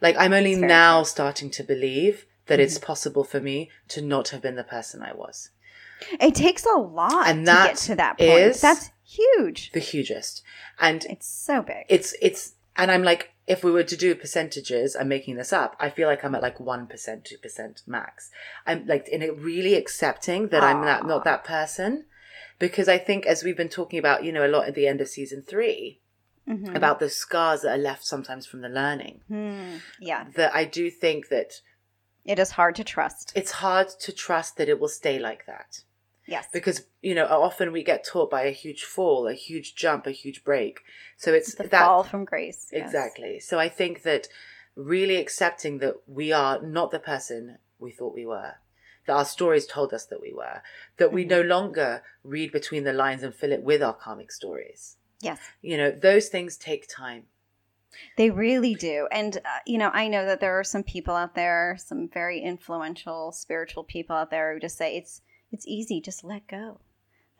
Like 0.00 0.16
I'm 0.18 0.32
only 0.32 0.56
now 0.56 1.00
true. 1.00 1.06
starting 1.06 1.50
to 1.50 1.62
believe 1.62 2.26
that 2.46 2.60
it's 2.60 2.76
mm-hmm. 2.76 2.86
possible 2.86 3.24
for 3.24 3.40
me 3.40 3.70
to 3.88 4.02
not 4.02 4.28
have 4.30 4.42
been 4.42 4.56
the 4.56 4.64
person 4.64 5.02
I 5.02 5.14
was. 5.14 5.50
It 6.20 6.34
takes 6.34 6.66
a 6.66 6.78
lot 6.78 7.28
And 7.28 7.46
to 7.46 7.52
get 7.52 7.76
to 7.76 7.94
that 7.96 8.18
point. 8.18 8.56
That's 8.56 8.90
huge. 9.04 9.72
The 9.72 9.80
hugest. 9.80 10.42
And 10.78 11.04
It's 11.06 11.26
so 11.26 11.62
big. 11.62 11.86
it's 11.88 12.14
it's 12.20 12.54
and 12.76 12.90
I'm 12.90 13.02
like 13.02 13.30
if 13.46 13.62
we 13.62 13.70
were 13.70 13.82
to 13.84 13.96
do 13.96 14.14
percentages, 14.14 14.96
I'm 14.96 15.08
making 15.08 15.36
this 15.36 15.52
up. 15.52 15.76
I 15.78 15.90
feel 15.90 16.08
like 16.08 16.24
I'm 16.24 16.34
at 16.34 16.42
like 16.42 16.58
one 16.58 16.86
percent, 16.86 17.24
two 17.24 17.38
percent 17.38 17.82
max. 17.86 18.30
I'm 18.66 18.86
like 18.86 19.08
in 19.08 19.22
it 19.22 19.38
really 19.38 19.74
accepting 19.74 20.48
that 20.48 20.62
I'm 20.62 20.82
that 20.82 21.06
not 21.06 21.20
ah. 21.20 21.24
that 21.24 21.44
person, 21.44 22.06
because 22.58 22.88
I 22.88 22.98
think 22.98 23.26
as 23.26 23.42
we've 23.44 23.56
been 23.56 23.68
talking 23.68 23.98
about, 23.98 24.24
you 24.24 24.32
know, 24.32 24.46
a 24.46 24.48
lot 24.48 24.66
at 24.68 24.74
the 24.74 24.86
end 24.86 25.00
of 25.00 25.08
season 25.08 25.42
3 25.42 26.00
Mhm. 26.48 26.76
about 26.76 26.98
the 27.00 27.08
scars 27.08 27.62
that 27.62 27.72
are 27.78 27.82
left 27.82 28.04
sometimes 28.04 28.46
from 28.46 28.60
the 28.60 28.68
learning. 28.68 29.22
Hmm. 29.28 29.76
Yeah. 30.00 30.26
That 30.34 30.54
I 30.54 30.64
do 30.64 30.90
think 30.90 31.28
that 31.28 31.60
It 32.24 32.38
is 32.38 32.50
hard 32.52 32.74
to 32.76 32.84
trust. 32.84 33.32
it's 33.34 33.52
hard 33.52 33.88
to 34.00 34.12
trust 34.12 34.56
that 34.58 34.68
it 34.68 34.78
will 34.78 34.88
stay 34.88 35.18
like 35.18 35.46
that. 35.46 35.80
Yes. 36.26 36.46
because 36.52 36.86
you 37.02 37.14
know 37.14 37.26
often 37.26 37.70
we 37.70 37.82
get 37.84 38.02
taught 38.02 38.30
by 38.30 38.44
a 38.44 38.50
huge 38.50 38.82
fall 38.84 39.26
a 39.28 39.34
huge 39.34 39.74
jump 39.74 40.06
a 40.06 40.10
huge 40.10 40.42
break 40.42 40.80
so 41.18 41.34
it's 41.34 41.54
the 41.54 41.64
that 41.64 41.84
fall 41.84 42.02
from 42.02 42.24
grace. 42.24 42.70
yes. 42.72 42.82
exactly 42.86 43.38
so 43.40 43.58
i 43.58 43.68
think 43.68 44.04
that 44.04 44.28
really 44.74 45.16
accepting 45.16 45.80
that 45.80 45.96
we 46.06 46.32
are 46.32 46.62
not 46.62 46.90
the 46.90 46.98
person 46.98 47.58
we 47.78 47.90
thought 47.92 48.14
we 48.14 48.24
were 48.24 48.54
that 49.06 49.14
our 49.14 49.24
stories 49.24 49.66
told 49.66 49.92
us 49.92 50.06
that 50.06 50.20
we 50.20 50.32
were 50.32 50.62
that 50.96 51.12
we 51.12 51.24
Mhm. 51.24 51.28
no 51.30 51.40
longer 51.42 52.02
read 52.22 52.50
between 52.52 52.84
the 52.84 52.92
lines 52.92 53.22
and 53.22 53.34
fill 53.34 53.52
it 53.52 53.62
with 53.62 53.82
our 53.82 53.94
karmic 53.94 54.30
stories 54.32 54.96
Yes. 55.20 55.40
you 55.62 55.76
know 55.76 55.90
those 55.90 56.28
things 56.28 56.56
take 56.56 56.86
time 56.88 57.26
They 58.16 58.30
really 58.30 58.74
do. 58.74 59.06
And, 59.12 59.36
uh, 59.36 59.60
you 59.66 59.78
know, 59.78 59.88
I 59.94 60.08
know 60.08 60.26
that 60.26 60.40
there 60.40 60.58
are 60.58 60.64
some 60.64 60.82
people 60.82 61.14
out 61.14 61.36
there, 61.36 61.76
some 61.78 62.08
very 62.08 62.40
influential 62.40 63.30
spiritual 63.30 63.84
people 63.84 64.16
out 64.16 64.30
there 64.30 64.52
who 64.52 64.58
just 64.58 64.76
say 64.76 64.96
it's 64.96 65.22
it's 65.52 65.64
easy, 65.68 66.00
just 66.00 66.24
let 66.24 66.48
go. 66.48 66.80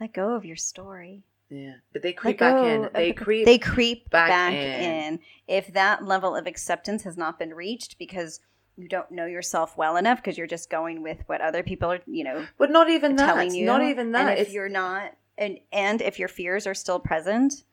Let 0.00 0.12
go 0.12 0.34
of 0.36 0.44
your 0.44 0.56
story. 0.56 1.24
yeah 1.50 1.74
but 1.92 2.02
they 2.02 2.12
creep 2.12 2.38
back 2.38 2.62
in 2.62 2.88
they 2.94 3.12
creep 3.12 3.44
They 3.46 3.58
creep 3.58 4.08
back 4.10 4.28
back, 4.30 4.54
in. 4.54 4.82
in. 4.92 5.20
If 5.48 5.72
that 5.72 6.04
level 6.04 6.36
of 6.36 6.46
acceptance 6.46 7.02
has 7.02 7.16
not 7.16 7.36
been 7.38 7.52
reached 7.54 7.98
because 7.98 8.38
you 8.76 8.88
don't 8.88 9.10
know 9.10 9.26
yourself 9.26 9.76
well 9.76 9.96
enough 9.96 10.18
because 10.18 10.36
you're 10.36 10.46
just 10.46 10.70
going 10.70 11.02
with 11.02 11.18
what 11.26 11.40
other 11.40 11.62
people 11.62 11.90
are, 11.90 12.00
you 12.06 12.24
know, 12.24 12.46
but 12.58 12.70
not 12.70 12.90
even 12.90 13.16
that 13.16 13.26
telling 13.26 13.54
you. 13.54 13.64
not 13.64 13.82
even 13.82 14.12
that 14.12 14.30
And 14.30 14.38
if 14.38 14.42
It's- 14.42 14.54
you're 14.54 14.68
not, 14.68 15.16
and 15.38 15.60
and 15.72 16.00
if 16.02 16.18
your 16.18 16.28
fears 16.28 16.66
are 16.66 16.74
still 16.74 17.00
present, 17.00 17.64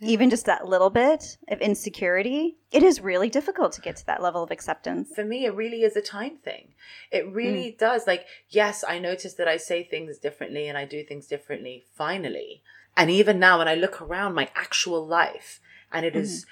even 0.00 0.28
just 0.28 0.46
that 0.46 0.66
little 0.66 0.90
bit 0.90 1.38
of 1.48 1.60
insecurity, 1.60 2.56
it 2.70 2.82
is 2.82 3.00
really 3.00 3.30
difficult 3.30 3.72
to 3.72 3.80
get 3.80 3.96
to 3.96 4.06
that 4.06 4.22
level 4.22 4.42
of 4.42 4.50
acceptance. 4.50 5.14
for 5.14 5.24
me, 5.24 5.44
it 5.46 5.54
really 5.54 5.82
is 5.82 5.96
a 5.96 6.02
time 6.02 6.36
thing. 6.36 6.74
It 7.10 7.30
really 7.30 7.72
mm. 7.72 7.78
does. 7.78 8.06
Like, 8.06 8.26
yes, 8.48 8.84
I 8.86 8.98
notice 8.98 9.34
that 9.34 9.48
I 9.48 9.56
say 9.56 9.82
things 9.82 10.18
differently 10.18 10.68
and 10.68 10.76
I 10.76 10.84
do 10.84 11.04
things 11.04 11.26
differently 11.26 11.84
finally. 11.94 12.62
And 12.96 13.10
even 13.10 13.38
now, 13.38 13.58
when 13.58 13.68
I 13.68 13.74
look 13.74 14.02
around 14.02 14.34
my 14.34 14.50
actual 14.54 15.06
life 15.06 15.60
and 15.92 16.04
it 16.04 16.14
mm-hmm. 16.14 16.22
is 16.22 16.46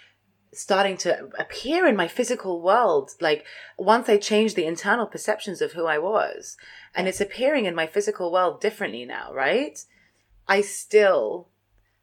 starting 0.52 0.96
to 0.98 1.30
appear 1.38 1.86
in 1.86 1.96
my 1.96 2.06
physical 2.06 2.60
world, 2.60 3.12
like 3.20 3.44
once 3.78 4.08
I 4.08 4.18
changed 4.18 4.54
the 4.54 4.66
internal 4.66 5.06
perceptions 5.06 5.62
of 5.62 5.72
who 5.72 5.86
I 5.86 5.98
was 5.98 6.56
and 6.94 7.08
it's 7.08 7.20
appearing 7.20 7.64
in 7.64 7.74
my 7.74 7.86
physical 7.86 8.30
world 8.30 8.60
differently 8.60 9.04
now, 9.04 9.32
right? 9.32 9.82
I 10.46 10.60
still 10.60 11.48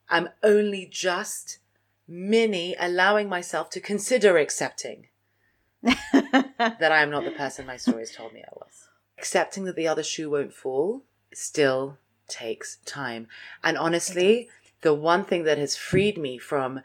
am 0.10 0.30
only 0.42 0.88
just 0.90 1.60
mini 2.08 2.76
allowing 2.80 3.30
myself 3.30 3.70
to 3.70 3.80
consider 3.80 4.38
accepting 4.38 5.08
that 5.82 6.92
I 6.92 7.02
am 7.02 7.12
not 7.12 7.26
the 7.26 7.32
person 7.32 7.68
my 7.68 7.78
stories 7.78 8.12
told 8.12 8.34
me 8.34 8.42
I 8.42 8.54
was. 8.56 8.88
Accepting 9.18 9.66
that 9.66 9.76
the 9.76 9.88
other 9.88 10.04
shoe 10.04 10.32
won't 10.32 10.54
fall 10.54 11.04
still 11.34 11.98
takes 12.28 12.78
time. 12.86 13.28
And 13.64 13.78
honestly, 13.78 14.50
the 14.82 14.94
one 14.94 15.24
thing 15.24 15.44
that 15.44 15.58
has 15.58 15.76
freed 15.76 16.18
me 16.18 16.38
from 16.38 16.82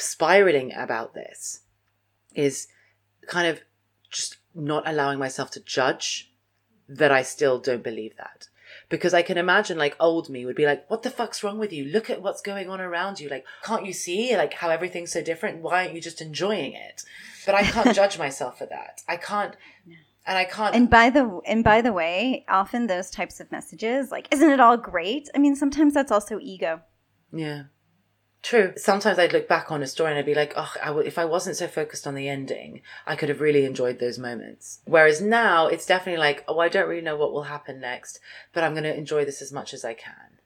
spiraling 0.00 0.72
about 0.74 1.14
this 1.14 1.60
is 2.34 2.68
kind 3.26 3.46
of 3.46 3.60
just 4.10 4.38
not 4.54 4.86
allowing 4.86 5.18
myself 5.18 5.50
to 5.52 5.60
judge 5.60 6.32
that 6.88 7.12
I 7.12 7.22
still 7.22 7.58
don't 7.58 7.82
believe 7.82 8.16
that. 8.16 8.48
Because 8.88 9.12
I 9.12 9.22
can 9.22 9.38
imagine 9.38 9.76
like 9.76 9.96
old 10.00 10.28
me 10.28 10.46
would 10.46 10.56
be 10.56 10.66
like, 10.66 10.88
what 10.90 11.02
the 11.02 11.10
fuck's 11.10 11.42
wrong 11.42 11.58
with 11.58 11.72
you? 11.72 11.84
Look 11.84 12.08
at 12.08 12.22
what's 12.22 12.40
going 12.40 12.68
on 12.68 12.80
around 12.80 13.20
you. 13.20 13.28
Like, 13.28 13.44
can't 13.62 13.84
you 13.84 13.92
see 13.92 14.36
like 14.36 14.54
how 14.54 14.70
everything's 14.70 15.12
so 15.12 15.22
different? 15.22 15.62
Why 15.62 15.82
aren't 15.82 15.94
you 15.94 16.00
just 16.00 16.20
enjoying 16.22 16.72
it? 16.72 17.02
But 17.44 17.54
I 17.54 17.62
can't 17.62 17.94
judge 17.94 18.18
myself 18.26 18.58
for 18.58 18.66
that. 18.66 19.02
I 19.06 19.16
can't, 19.16 19.56
and 20.26 20.38
I 20.38 20.44
can't. 20.44 20.74
And 20.74 20.88
by 20.88 21.10
the 21.10 21.40
and 21.46 21.62
by 21.62 21.82
the 21.82 21.92
way, 21.92 22.44
often 22.48 22.86
those 22.86 23.10
types 23.10 23.40
of 23.40 23.50
messages, 23.52 24.10
like, 24.10 24.28
isn't 24.32 24.50
it 24.50 24.60
all 24.60 24.76
great? 24.76 25.28
I 25.34 25.38
mean, 25.38 25.56
sometimes 25.56 25.94
that's 25.94 26.12
also 26.12 26.38
ego. 26.40 26.80
Yeah. 27.32 27.64
True. 28.42 28.72
Sometimes 28.76 29.18
I'd 29.18 29.32
look 29.32 29.48
back 29.48 29.70
on 29.70 29.82
a 29.82 29.86
story 29.86 30.10
and 30.10 30.18
I'd 30.18 30.26
be 30.26 30.34
like, 30.34 30.54
oh, 30.56 30.72
I 30.82 30.86
w- 30.86 31.06
if 31.06 31.18
I 31.18 31.24
wasn't 31.24 31.56
so 31.56 31.66
focused 31.66 32.06
on 32.06 32.14
the 32.14 32.28
ending, 32.28 32.82
I 33.06 33.16
could 33.16 33.28
have 33.28 33.40
really 33.40 33.64
enjoyed 33.64 33.98
those 33.98 34.18
moments. 34.18 34.80
Whereas 34.84 35.20
now 35.20 35.66
it's 35.66 35.86
definitely 35.86 36.20
like, 36.20 36.44
oh, 36.46 36.58
I 36.60 36.68
don't 36.68 36.88
really 36.88 37.02
know 37.02 37.16
what 37.16 37.32
will 37.32 37.44
happen 37.44 37.80
next, 37.80 38.20
but 38.52 38.62
I'm 38.62 38.74
going 38.74 38.84
to 38.84 38.96
enjoy 38.96 39.24
this 39.24 39.42
as 39.42 39.52
much 39.52 39.74
as 39.74 39.84
I 39.84 39.94
can. 39.94 40.38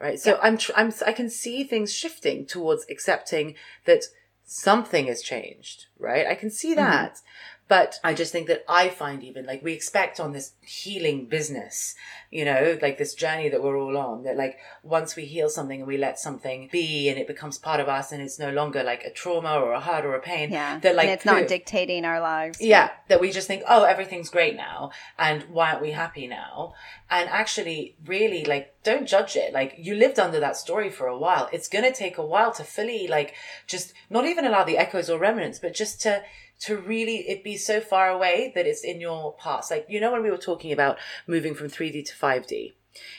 Right. 0.00 0.18
So 0.18 0.38
I'm, 0.42 0.56
tr- 0.58 0.72
I'm, 0.74 0.92
I 1.06 1.12
can 1.12 1.28
see 1.30 1.64
things 1.64 1.92
shifting 1.92 2.46
towards 2.46 2.86
accepting 2.90 3.54
that 3.84 4.04
something 4.44 5.06
has 5.06 5.22
changed. 5.22 5.86
Right. 5.98 6.26
I 6.26 6.34
can 6.34 6.50
see 6.50 6.70
mm-hmm. 6.70 6.80
that. 6.80 7.18
But 7.66 7.98
I 8.04 8.12
just 8.12 8.30
think 8.30 8.46
that 8.48 8.62
I 8.68 8.90
find 8.90 9.22
even 9.24 9.46
like 9.46 9.62
we 9.62 9.72
expect 9.72 10.20
on 10.20 10.32
this 10.32 10.52
healing 10.60 11.26
business, 11.26 11.94
you 12.30 12.44
know, 12.44 12.78
like 12.82 12.98
this 12.98 13.14
journey 13.14 13.48
that 13.48 13.62
we're 13.62 13.78
all 13.78 13.96
on, 13.96 14.24
that 14.24 14.36
like 14.36 14.58
once 14.82 15.16
we 15.16 15.24
heal 15.24 15.48
something 15.48 15.80
and 15.80 15.88
we 15.88 15.96
let 15.96 16.18
something 16.18 16.68
be 16.70 17.08
and 17.08 17.18
it 17.18 17.26
becomes 17.26 17.56
part 17.56 17.80
of 17.80 17.88
us 17.88 18.12
and 18.12 18.20
it's 18.20 18.38
no 18.38 18.50
longer 18.50 18.82
like 18.82 19.02
a 19.04 19.10
trauma 19.10 19.54
or 19.58 19.72
a 19.72 19.80
hurt 19.80 20.04
or 20.04 20.14
a 20.14 20.20
pain, 20.20 20.50
Yeah. 20.52 20.78
that 20.80 20.94
like 20.94 21.06
and 21.06 21.14
it's 21.14 21.24
not 21.24 21.48
dictating 21.48 22.04
our 22.04 22.20
lives. 22.20 22.60
yeah, 22.60 22.90
that 23.08 23.20
we 23.20 23.30
just 23.30 23.48
think, 23.48 23.62
oh, 23.66 23.84
everything's 23.84 24.28
great 24.28 24.56
now, 24.56 24.90
and 25.18 25.44
why 25.44 25.70
aren't 25.70 25.80
we 25.82 25.92
happy 25.92 26.26
now? 26.26 26.74
And 27.08 27.30
actually, 27.30 27.96
really, 28.04 28.44
like, 28.44 28.73
don't 28.84 29.08
judge 29.08 29.34
it. 29.36 29.52
Like, 29.52 29.74
you 29.78 29.94
lived 29.94 30.18
under 30.20 30.38
that 30.40 30.56
story 30.56 30.90
for 30.90 31.06
a 31.08 31.18
while. 31.18 31.48
It's 31.52 31.68
gonna 31.68 31.92
take 31.92 32.18
a 32.18 32.24
while 32.24 32.52
to 32.52 32.62
fully, 32.64 33.08
like, 33.08 33.34
just 33.66 33.92
not 34.10 34.26
even 34.26 34.44
allow 34.44 34.62
the 34.64 34.78
echoes 34.78 35.10
or 35.10 35.18
remnants, 35.18 35.58
but 35.58 35.74
just 35.74 36.00
to 36.02 36.22
to 36.60 36.76
really 36.76 37.28
it 37.28 37.42
be 37.42 37.56
so 37.56 37.80
far 37.80 38.08
away 38.08 38.52
that 38.54 38.64
it's 38.66 38.84
in 38.84 39.00
your 39.00 39.34
past. 39.34 39.70
Like, 39.72 39.86
you 39.88 40.00
know, 40.00 40.12
when 40.12 40.22
we 40.22 40.30
were 40.30 40.38
talking 40.38 40.70
about 40.72 40.98
moving 41.26 41.52
from 41.54 41.68
3D 41.68 42.04
to 42.06 42.14
5D, 42.14 42.74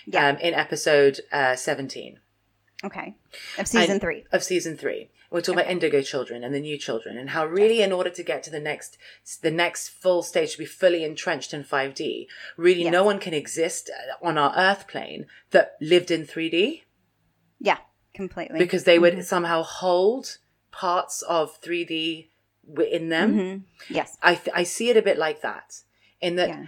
Yeah. 0.06 0.30
um, 0.30 0.38
in 0.38 0.54
episode 0.54 1.20
uh, 1.34 1.56
17 1.58 2.20
Okay. 2.84 3.16
Of 3.58 3.68
season 3.68 3.92
And- 3.92 4.02
three. 4.02 4.24
of 4.32 4.44
season 4.44 4.78
three. 4.78 5.10
We're 5.32 5.42
talking 5.42 5.60
about 5.60 5.72
indigo 5.72 6.02
children 6.02 6.44
and 6.44 6.54
the 6.54 6.60
new 6.60 6.78
children 6.78 7.18
and 7.18 7.32
how 7.32 7.46
really 7.46 7.82
in 7.82 7.92
order 7.92 8.10
to 8.12 8.24
get 8.24 8.44
to 8.44 8.50
the 8.52 8.60
next 8.60 8.98
the 9.42 9.52
next 9.52 9.90
full 9.90 10.22
stage 10.24 10.54
to 10.54 10.58
be 10.60 10.66
fully 10.66 11.04
entrenched 11.04 11.54
in 11.54 11.64
5D, 11.64 12.28
really 12.58 12.84
Yes. 12.84 12.92
no 12.92 13.04
one 13.04 13.20
can 13.20 13.34
exist 13.34 13.90
uh, 13.90 14.26
on 14.26 14.38
our 14.38 14.54
earth 14.56 14.88
plane 14.88 15.26
that 15.52 15.76
lived 15.82 16.12
in 16.12 16.26
3D 16.26 16.84
Yeah. 17.60 17.78
Completely. 18.14 18.60
because 18.60 18.84
they 18.86 19.00
would 19.00 19.14
Mm-hmm. 19.14 19.22
somehow 19.24 19.64
hold 19.64 20.38
parts 20.72 21.22
of 21.24 21.60
3D 21.62 22.30
wi- 22.68 22.92
in 22.92 23.10
them. 23.10 23.36
Mhm. 23.38 23.62
Yes. 23.90 24.18
I 24.22 24.36
th- 24.36 24.56
I 24.56 24.64
see 24.64 24.90
it 24.90 24.98
a 24.98 25.02
bit 25.02 25.18
like 25.18 25.42
that 25.42 25.82
in 26.22 26.36
that 26.38 26.50
Yeah. 26.50 26.66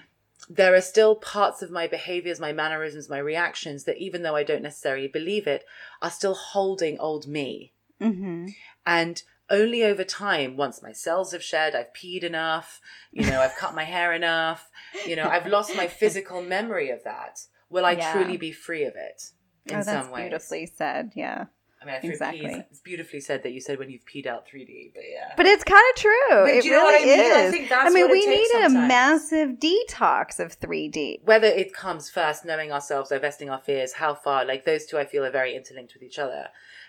there 0.50 0.74
are 0.76 0.82
still 0.82 1.16
parts 1.16 1.62
of 1.62 1.72
my 1.72 1.88
behaviors, 1.88 2.40
my 2.40 2.52
mannerisms, 2.54 3.10
my 3.10 3.18
reactions 3.20 3.84
that 3.86 3.98
even 3.98 4.24
though 4.24 4.36
I 4.36 4.44
don't 4.44 4.62
necessarily 4.62 5.08
believe 5.08 5.46
it, 5.48 5.66
are 6.02 6.12
still 6.12 6.34
holding 6.36 7.00
old 7.00 7.28
me. 7.28 7.74
Hmm 8.00 8.48
And 8.86 9.22
only 9.50 9.84
over 9.84 10.04
time, 10.04 10.58
once 10.58 10.84
my 10.84 10.92
cells 10.92 11.32
have 11.32 11.44
shed, 11.44 11.75
I've 11.75 11.94
peed 11.94 12.24
enough, 12.24 12.82
you 13.12 13.25
know, 13.25 13.39
I've 13.42 13.56
cut 13.56 13.74
my 13.75 13.84
hair 13.86 14.13
enough, 14.13 14.70
you 15.06 15.16
know, 15.16 15.27
I've 15.30 15.48
lost 15.48 15.75
my 15.75 15.88
physical 16.01 16.42
memory 16.42 16.89
of 16.89 17.04
that. 17.04 17.39
Will 17.70 17.86
I 17.86 17.92
Yeah. 17.94 18.12
truly 18.13 18.38
be 18.38 18.51
free 18.51 18.84
of 18.84 18.94
it 18.96 19.22
in 19.66 19.80
oh, 19.80 19.84
some 19.84 20.12
way. 20.12 20.22
beautifully 20.24 20.66
said. 20.66 21.12
Yeah. 21.16 21.46
I 21.82 21.86
mean, 21.86 21.96
I 21.96 22.08
Exactly. 22.08 22.39
peas. 22.50 22.63
It's 22.72 22.80
beautifully 22.82 23.20
said 23.22 23.44
that 23.44 23.51
you 23.51 23.62
said 23.62 23.77
when 23.77 23.89
you've 23.92 24.06
peed 24.06 24.25
out 24.25 24.48
3D, 24.48 24.94
but 24.96 25.04
yeah. 25.13 25.34
But 25.38 25.46
it's 25.46 25.63
kind 25.63 25.84
of 25.94 26.01
true. 26.01 26.30
But 26.30 26.50
it 26.56 26.62
do 26.63 26.70
you 26.70 26.74
know 26.74 26.84
really 26.86 27.06
what 27.06 27.18
I 27.18 27.24
mean? 27.24 27.32
I 27.34 27.46
is. 27.46 27.51
think 27.51 27.70
that's 27.70 27.94
mean, 27.94 28.04
what 28.06 28.10
it 28.10 28.13
we 28.13 28.25
need 28.25 28.48
sometimes. 28.48 28.74
a 28.74 28.88
massive 28.88 29.50
detox 29.60 30.39
of 30.39 30.60
3D. 30.60 31.24
Whether 31.24 31.48
it 31.48 31.74
comes 31.74 32.10
first, 32.10 32.46
knowing 32.46 32.72
ourselves, 32.72 33.10
divesting 33.10 33.50
our 33.51 33.60
fears, 33.60 33.94
how 33.94 34.16
far, 34.16 34.44
like 34.44 34.66
those 34.66 34.86
two 34.88 34.98
I 34.98 35.06
feel 35.06 35.24
are 35.24 35.32
very 35.32 35.56
interlinked 35.56 35.94
with 35.94 36.01
each 36.04 36.18
other. 36.18 36.48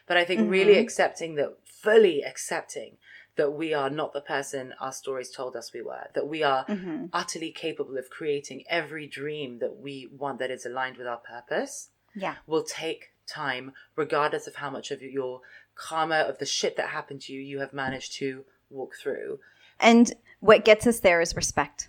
But 0.09 0.17
I 0.17 0.25
think 0.25 0.51
really 0.51 0.75
Mhm. 0.75 0.81
accepting 0.81 1.35
that, 1.37 1.57
fully 1.65 2.25
accepting 2.25 2.99
that 3.37 3.51
we 3.53 3.73
are 3.73 3.91
not 3.91 4.13
the 4.13 4.21
person 4.21 4.73
our 4.81 4.91
stories 4.93 5.31
told 5.31 5.55
us 5.55 5.73
we 5.73 5.83
were, 5.83 6.09
that 6.15 6.27
we 6.27 6.43
are 6.43 6.65
hmm 6.65 7.07
utterly 7.13 7.51
capable 7.53 7.97
of 7.97 8.11
creating 8.11 8.65
every 8.69 9.07
dream 9.07 9.59
that 9.61 9.77
we 9.77 10.07
want 10.07 10.39
that 10.39 10.51
is 10.51 10.67
aligned 10.67 10.97
with 10.99 11.07
our 11.07 11.17
purpose 11.19 11.91
Yeah. 12.15 12.37
will 12.47 12.65
take 12.65 13.13
time, 13.27 13.73
regardless 13.97 14.47
of 14.47 14.57
how 14.57 14.69
much 14.71 14.91
of 14.91 15.01
your 15.03 15.41
karma 15.75 16.17
of 16.31 16.39
the 16.39 16.45
shit 16.47 16.77
that 16.77 16.89
happened 16.91 17.21
to 17.23 17.33
you 17.33 17.41
you 17.41 17.61
have 17.61 17.73
managed 17.73 18.13
to 18.15 18.45
walk 18.69 18.95
through. 18.97 19.41
And 19.79 20.13
what 20.41 20.65
gets 20.65 20.87
us 20.87 21.01
there 21.01 21.21
is 21.21 21.35
respect. 21.37 21.89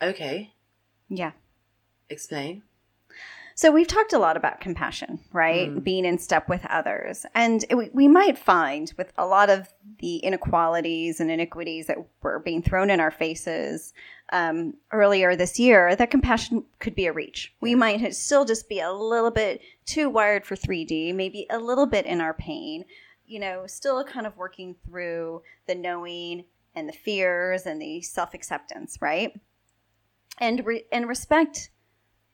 Okay. 0.00 0.54
Yeah. 1.08 1.32
Explain. 2.08 2.62
So 3.54 3.70
we've 3.70 3.86
talked 3.86 4.12
a 4.12 4.18
lot 4.18 4.36
about 4.36 4.60
compassion, 4.60 5.20
right? 5.32 5.68
Mm. 5.68 5.84
Being 5.84 6.04
in 6.04 6.18
step 6.18 6.48
with 6.48 6.64
others. 6.66 7.26
And 7.34 7.64
we, 7.70 7.90
we 7.92 8.08
might 8.08 8.38
find 8.38 8.92
with 8.96 9.12
a 9.18 9.26
lot 9.26 9.50
of 9.50 9.68
the 9.98 10.16
inequalities 10.16 11.20
and 11.20 11.30
iniquities 11.30 11.86
that 11.86 11.98
were 12.22 12.38
being 12.38 12.62
thrown 12.62 12.90
in 12.90 13.00
our 13.00 13.10
faces 13.10 13.92
um, 14.32 14.74
earlier 14.90 15.36
this 15.36 15.58
year 15.58 15.94
that 15.94 16.10
compassion 16.10 16.64
could 16.78 16.94
be 16.94 17.06
a 17.06 17.12
reach. 17.12 17.54
We 17.60 17.74
might 17.74 18.14
still 18.14 18.44
just 18.44 18.68
be 18.68 18.80
a 18.80 18.92
little 18.92 19.30
bit 19.30 19.60
too 19.84 20.08
wired 20.08 20.46
for 20.46 20.56
3D, 20.56 21.14
maybe 21.14 21.46
a 21.50 21.58
little 21.58 21.86
bit 21.86 22.06
in 22.06 22.20
our 22.20 22.34
pain, 22.34 22.84
you 23.26 23.38
know, 23.38 23.66
still 23.66 24.02
kind 24.04 24.26
of 24.26 24.36
working 24.36 24.74
through 24.86 25.42
the 25.66 25.74
knowing 25.74 26.44
and 26.74 26.88
the 26.88 26.92
fears 26.92 27.66
and 27.66 27.80
the 27.80 28.00
self 28.00 28.32
acceptance, 28.32 28.98
right? 29.00 29.38
And, 30.38 30.64
re- 30.64 30.86
and 30.90 31.06
respect 31.06 31.70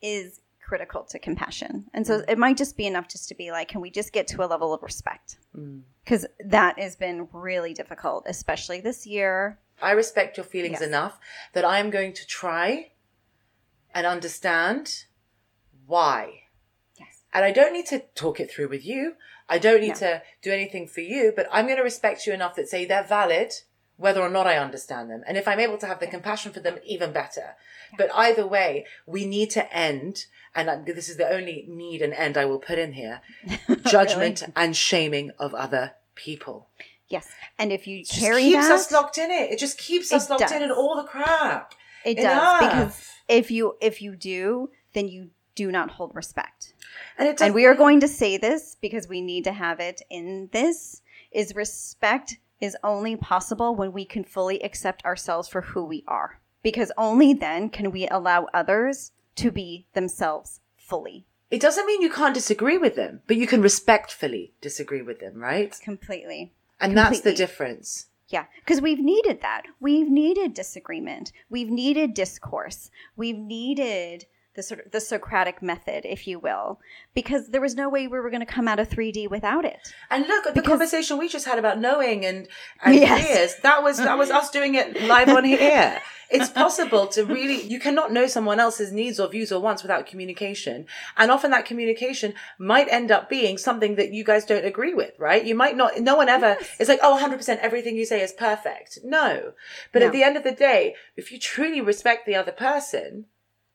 is 0.01 0.41
critical 0.69 1.03
to 1.03 1.19
compassion. 1.19 1.87
And 1.95 2.07
so 2.07 2.23
it 2.29 2.37
might 2.39 2.59
just 2.59 2.77
be 2.77 2.87
enough 2.87 3.09
just 3.09 3.29
to 3.31 3.35
be 3.35 3.51
like, 3.51 3.69
can 3.69 3.81
we 3.81 3.91
just 3.91 4.13
get 4.13 4.27
to 4.29 4.45
a 4.45 4.47
level 4.47 4.75
of 4.75 4.83
respect? 4.83 5.39
Mm. 5.57 5.81
Because 6.05 6.27
that 6.45 6.79
has 6.79 6.95
been 6.95 7.27
really 7.33 7.73
difficult, 7.73 8.25
especially 8.29 8.81
this 8.81 9.07
year. 9.07 9.59
I 9.81 9.93
respect 9.93 10.37
your 10.37 10.45
feelings 10.45 10.81
Yes. 10.81 10.89
enough 10.89 11.19
that 11.55 11.65
I 11.65 11.79
am 11.79 11.89
going 11.91 12.13
to 12.13 12.27
try 12.27 12.93
and 13.95 14.07
understand 14.07 15.05
why. 15.87 16.43
Yes. 17.01 17.23
And 17.33 17.45
I 17.47 17.51
don't 17.53 17.73
need 17.73 17.87
to 17.87 18.01
talk 18.15 18.39
it 18.39 18.51
through 18.51 18.69
with 18.69 18.85
you. 18.85 19.15
I 19.49 19.59
don't 19.59 19.81
need 19.81 20.01
No. 20.01 20.07
to 20.07 20.23
do 20.43 20.53
anything 20.53 20.87
for 20.87 21.01
you, 21.01 21.33
but 21.35 21.49
I'm 21.51 21.65
going 21.65 21.79
to 21.79 21.83
respect 21.83 22.27
you 22.27 22.35
enough 22.35 22.55
that 22.57 22.69
say 22.69 22.85
they're 22.85 23.03
valid, 23.03 23.53
whether 23.99 24.23
or 24.23 24.31
not 24.31 24.47
I 24.47 24.57
understand 24.57 25.11
them. 25.11 25.23
And 25.27 25.37
if 25.37 25.47
I'm 25.47 25.61
able 25.61 25.77
to 25.79 25.87
have 25.87 26.01
the 26.01 26.07
compassion 26.07 26.53
for 26.53 26.61
them, 26.61 26.79
even 26.87 27.13
better. 27.13 27.57
But 27.99 28.11
either 28.15 28.47
way, 28.47 28.87
we 29.07 29.27
need 29.27 29.51
to 29.51 29.71
end, 29.77 30.27
and 30.55 30.87
this 30.87 31.09
is 31.09 31.17
the 31.17 31.29
only 31.29 31.67
need 31.69 32.01
and 32.01 32.15
end 32.15 32.37
I 32.39 32.45
will 32.47 32.61
put 32.61 32.79
in 32.79 32.93
here 32.93 33.21
judgment 33.87 34.45
and 34.57 34.77
shaming 34.77 35.33
of 35.39 35.53
other 35.53 35.93
people. 36.15 36.69
Yes. 37.09 37.29
And 37.59 37.73
if 37.73 37.87
you 37.87 37.99
It 37.99 38.09
carry 38.09 38.43
keeps 38.43 38.69
that, 38.69 38.75
us 38.75 38.93
locked 38.93 39.19
in 39.19 39.31
it. 39.31 39.51
It 39.51 39.59
just 39.59 39.79
keeps 39.79 40.13
us 40.13 40.31
locked 40.31 40.51
in 40.53 40.63
in 40.63 40.71
all 40.71 40.97
the 40.97 41.05
crap. 41.05 41.75
it 42.05 42.19
Enough. 42.19 42.61
does. 42.61 42.69
Because 42.71 43.11
if 43.29 43.51
you 43.51 43.77
if 43.81 44.01
you 44.03 44.15
do, 44.15 44.71
then 44.93 45.09
you 45.09 45.31
do 45.55 45.73
not 45.73 45.91
hold 45.93 46.15
respect. 46.15 46.75
And 47.17 47.29
it 47.29 47.41
and 47.41 47.55
we 47.55 47.65
are 47.67 47.75
going 47.75 48.01
to 48.01 48.09
say 48.09 48.37
this 48.37 48.77
because 48.81 49.09
we 49.09 49.21
need 49.23 49.45
to 49.45 49.53
have 49.53 49.81
it 49.81 50.03
in 50.11 50.51
this 50.53 51.03
is 51.33 51.55
respect 51.55 52.37
is 52.61 52.77
only 52.83 53.17
possible 53.17 53.75
when 53.75 53.93
we 53.93 54.05
can 54.05 54.25
fully 54.25 54.63
accept 54.63 55.05
ourselves 55.05 55.49
for 55.49 55.63
who 55.63 55.85
we 55.85 56.05
are. 56.07 56.41
Because 56.63 56.93
only 56.99 57.33
then 57.33 57.71
can 57.71 57.91
we 57.91 58.09
allow 58.09 58.47
others 58.53 59.13
to 59.37 59.51
be 59.53 59.87
themselves 59.95 60.61
fully. 60.77 61.27
It 61.51 61.61
doesn't 61.61 61.87
mean 61.87 62.03
you 62.03 62.11
can't 62.11 62.35
disagree 62.35 62.77
with 62.77 62.97
them, 62.97 63.23
but 63.27 63.37
you 63.37 63.47
can 63.47 63.63
respectfully 63.63 64.53
disagree 64.61 65.03
with 65.03 65.21
them, 65.21 65.37
right? 65.37 65.75
completely. 65.83 66.53
And 66.81 66.97
that's 66.97 67.21
the 67.21 67.33
difference. 67.33 68.07
yeah 68.29 68.45
because 68.61 68.81
we've 68.81 69.01
needed 69.01 69.41
that. 69.43 69.63
We've 69.81 70.11
needed 70.11 70.55
disagreement. 70.55 71.33
We've 71.49 71.71
needed 71.71 72.15
discourse. 72.15 72.91
We've 73.17 73.39
needed 73.39 74.27
the 74.59 74.63
sort 74.65 74.85
of 74.85 74.91
the 74.91 75.01
socratic 75.01 75.63
method 75.63 76.01
if 76.05 76.27
you 76.27 76.37
will 76.41 76.81
because 77.15 77.43
there 77.53 77.61
was 77.61 77.77
no 77.77 77.89
way 77.89 78.09
we 78.09 78.19
were 78.19 78.29
going 78.29 78.47
to 78.49 78.53
come 78.57 78.67
out 78.67 78.81
of 78.81 78.89
3d 78.89 79.31
without 79.31 79.65
it 79.65 79.95
And 80.11 80.27
look 80.27 80.47
at 80.49 80.55
the 80.57 80.63
conversation 80.63 81.17
we 81.17 81.29
just 81.29 81.47
had 81.47 81.61
about 81.61 81.79
knowing 81.79 82.27
and 82.27 82.49
and 82.83 82.95
Yes. 82.97 83.55
That 83.67 83.85
was 83.85 83.99
that 83.99 84.19
was 84.19 84.31
us 84.31 84.51
doing 84.51 84.75
it 84.75 85.01
live 85.15 85.29
on 85.29 85.45
here. 85.45 86.01
It's 86.31 86.51
possible 86.51 87.07
to 87.15 87.25
really 87.25 87.63
you 87.73 87.81
cannot 87.81 88.13
know 88.13 88.27
someone 88.27 88.61
else's 88.61 88.93
needs 88.93 89.19
or 89.19 89.29
views 89.29 89.51
or 89.51 89.61
wants 89.63 89.83
without 89.83 90.05
communication. 90.11 90.85
And 91.17 91.31
often 91.31 91.51
that 91.53 91.65
communication 91.65 92.35
might 92.59 92.89
end 92.99 93.11
up 93.17 93.31
being 93.31 93.57
something 93.57 93.95
that 93.95 94.13
you 94.13 94.25
guys 94.31 94.45
don't 94.45 94.67
agree 94.73 94.93
with, 94.93 95.15
right? 95.19 95.43
You 95.51 95.55
might 95.55 95.77
not 95.81 95.91
no 96.11 96.17
one 96.17 96.29
ever 96.29 96.51
is 96.79 96.89
like, 96.93 97.01
"Oh, 97.03 97.15
100% 97.17 97.61
everything 97.69 97.97
you 97.97 98.05
say 98.13 98.21
is 98.21 98.33
perfect." 98.49 98.91
No. 99.05 99.29
But 99.93 100.01
No. 100.01 100.07
at 100.07 100.13
the 100.13 100.23
end 100.29 100.37
of 100.37 100.45
the 100.45 100.53
day, 100.71 100.83
if 101.17 101.33
you 101.33 101.39
truly 101.39 101.81
respect 101.81 102.27
the 102.27 102.37
other 102.43 102.53
person, 102.53 103.25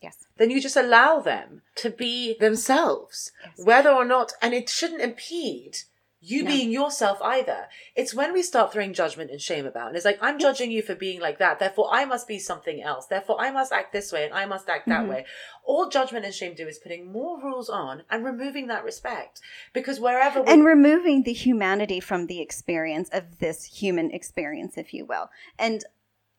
yes 0.03 0.17
then 0.37 0.49
you 0.49 0.59
just 0.59 0.75
allow 0.75 1.19
them 1.19 1.61
to 1.75 1.89
be 1.89 2.35
themselves, 2.39 3.31
Yes. 3.45 3.65
whether 3.65 3.91
or 3.91 4.03
not, 4.05 4.33
and 4.41 4.53
it 4.53 4.67
shouldn't 4.67 5.01
impede 5.01 5.77
you 6.25 6.41
No. 6.43 6.51
being 6.51 6.71
yourself 6.71 7.21
either. 7.21 7.67
It's 7.95 8.13
when 8.13 8.31
we 8.31 8.41
start 8.43 8.71
throwing 8.71 8.93
judgment 8.93 9.29
and 9.29 9.41
shame 9.41 9.65
about, 9.65 9.87
and 9.89 9.95
it's 9.97 10.05
like, 10.05 10.17
I'm 10.21 10.39
judging 10.39 10.71
you 10.71 10.81
for 10.81 10.95
being 10.95 11.19
like 11.19 11.37
that, 11.39 11.59
therefore 11.59 11.89
I 11.91 12.05
must 12.05 12.27
be 12.29 12.39
something 12.39 12.81
else, 12.81 13.05
therefore 13.07 13.39
I 13.41 13.51
must 13.51 13.73
act 13.73 13.91
this 13.91 14.11
way 14.11 14.23
and 14.25 14.33
I 14.33 14.45
must 14.45 14.69
act 14.69 14.87
that 14.87 15.03
Mhm. 15.05 15.09
way. 15.09 15.25
All 15.65 15.89
judgment 15.89 16.23
and 16.25 16.33
shame 16.33 16.55
do 16.55 16.67
is 16.67 16.79
putting 16.79 17.11
more 17.11 17.39
rules 17.41 17.69
on 17.69 18.03
and 18.09 18.23
removing 18.25 18.67
that 18.67 18.83
respect. 18.85 19.41
Because 19.73 19.99
wherever 19.99 20.41
we, 20.41 20.49
and 20.51 20.65
removing 20.65 21.23
the 21.23 21.33
humanity 21.33 21.99
from 21.99 22.27
the 22.27 22.39
experience 22.41 23.09
of 23.11 23.39
this 23.39 23.65
human 23.65 24.09
experience, 24.11 24.77
if 24.77 24.93
you 24.93 25.05
will. 25.05 25.29
And, 25.59 25.83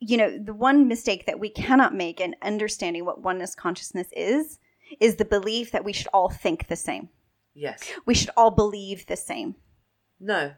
you 0.06 0.16
know, 0.16 0.38
the 0.38 0.54
one 0.54 0.88
mistake 0.88 1.26
that 1.26 1.38
we 1.40 1.48
cannot 1.48 1.94
make 1.94 2.20
in 2.20 2.36
understanding 2.42 3.04
what 3.04 3.22
oneness 3.22 3.54
consciousness 3.54 4.08
is, 4.12 4.58
is 5.00 5.16
the 5.16 5.24
belief 5.24 5.70
that 5.72 5.84
we 5.84 5.92
should 5.92 6.08
all 6.12 6.28
think 6.30 6.66
the 6.68 6.76
same. 6.76 7.08
yes, 7.54 7.80
We 8.06 8.14
should 8.14 8.30
all 8.36 8.50
believe 8.50 9.06
the 9.06 9.16
same. 9.16 9.54
no, 10.20 10.52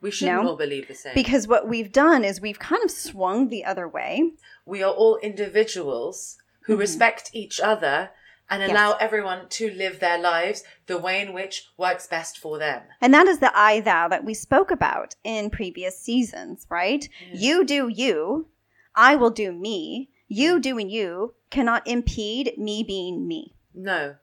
we 0.00 0.10
shouldn't 0.10 0.42
No. 0.42 0.50
all 0.50 0.56
believe 0.56 0.88
the 0.88 0.94
same. 0.94 1.14
Because 1.14 1.46
what 1.46 1.68
we've 1.68 1.92
done 1.92 2.24
is 2.24 2.40
we've 2.40 2.58
kind 2.58 2.82
of 2.84 2.90
swung 2.90 3.48
the 3.48 3.64
other 3.64 3.86
way. 3.88 4.32
we 4.66 4.82
are 4.82 4.92
all 4.92 5.16
individuals 5.18 6.36
who 6.66 6.76
Mhm. 6.76 6.80
respect 6.80 7.30
each 7.32 7.58
other 7.60 8.10
and 8.48 8.62
Yes. 8.62 8.70
allow 8.70 8.92
everyone 8.94 9.48
to 9.48 9.70
live 9.70 9.98
their 10.00 10.18
lives 10.18 10.62
the 10.86 10.98
way 10.98 11.20
in 11.20 11.32
which 11.32 11.68
works 11.76 12.06
best 12.06 12.38
for 12.38 12.58
them. 12.58 12.82
And 13.00 13.12
that 13.14 13.26
is 13.26 13.38
the 13.38 13.50
I 13.56 13.80
thou 13.80 14.08
that 14.08 14.24
we 14.24 14.34
spoke 14.34 14.70
about 14.70 15.16
in 15.24 15.50
previous 15.50 15.98
seasons, 15.98 16.66
right? 16.68 17.08
Yes. 17.32 17.40
You 17.42 17.64
do 17.64 17.88
you, 17.88 18.48
I 18.94 19.16
will 19.16 19.30
do 19.30 19.52
me. 19.52 20.10
You 20.28 20.60
doing 20.60 20.88
you 20.88 21.34
cannot 21.50 21.86
impede 21.86 22.56
me 22.56 22.82
being 22.82 23.26
me. 23.26 23.54
No. 23.74 24.16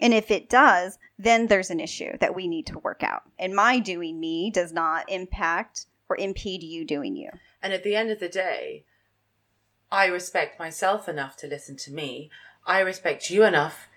And 0.00 0.12
if 0.12 0.30
it 0.30 0.50
does, 0.50 0.98
then 1.18 1.46
there's 1.46 1.70
an 1.70 1.80
issue 1.80 2.18
that 2.18 2.34
we 2.34 2.48
need 2.48 2.66
to 2.66 2.78
work 2.80 3.02
out. 3.02 3.22
And 3.38 3.54
my 3.54 3.78
doing 3.78 4.18
me 4.18 4.50
does 4.50 4.72
not 4.72 5.08
impact 5.08 5.86
or 6.08 6.16
impede 6.16 6.62
you 6.62 6.84
doing 6.84 7.16
you. 7.16 7.30
And 7.62 7.72
at 7.72 7.84
the 7.84 7.94
end 7.94 8.10
of 8.10 8.20
the 8.20 8.28
day, 8.28 8.84
I 9.90 10.06
respect 10.06 10.58
myself 10.58 11.08
enough 11.08 11.36
to 11.38 11.46
listen 11.46 11.76
to 11.78 11.92
me. 11.92 12.30
I 12.66 12.80
respect 12.80 13.30
you 13.30 13.44
enough 13.44 13.88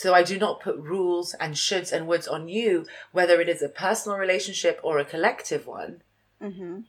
so 0.00 0.14
I 0.14 0.22
do 0.22 0.38
not 0.38 0.62
put 0.62 0.78
rules 0.78 1.34
and 1.34 1.54
shoulds 1.54 1.92
and 1.92 2.06
woulds 2.06 2.26
on 2.26 2.48
you, 2.48 2.86
whether 3.12 3.38
it 3.38 3.50
is 3.50 3.60
a 3.60 3.68
personal 3.68 4.16
relationship 4.16 4.80
or 4.82 4.98
a 4.98 5.04
collective 5.04 5.66
one. 5.66 6.00
Mm-hmm. 6.40 6.80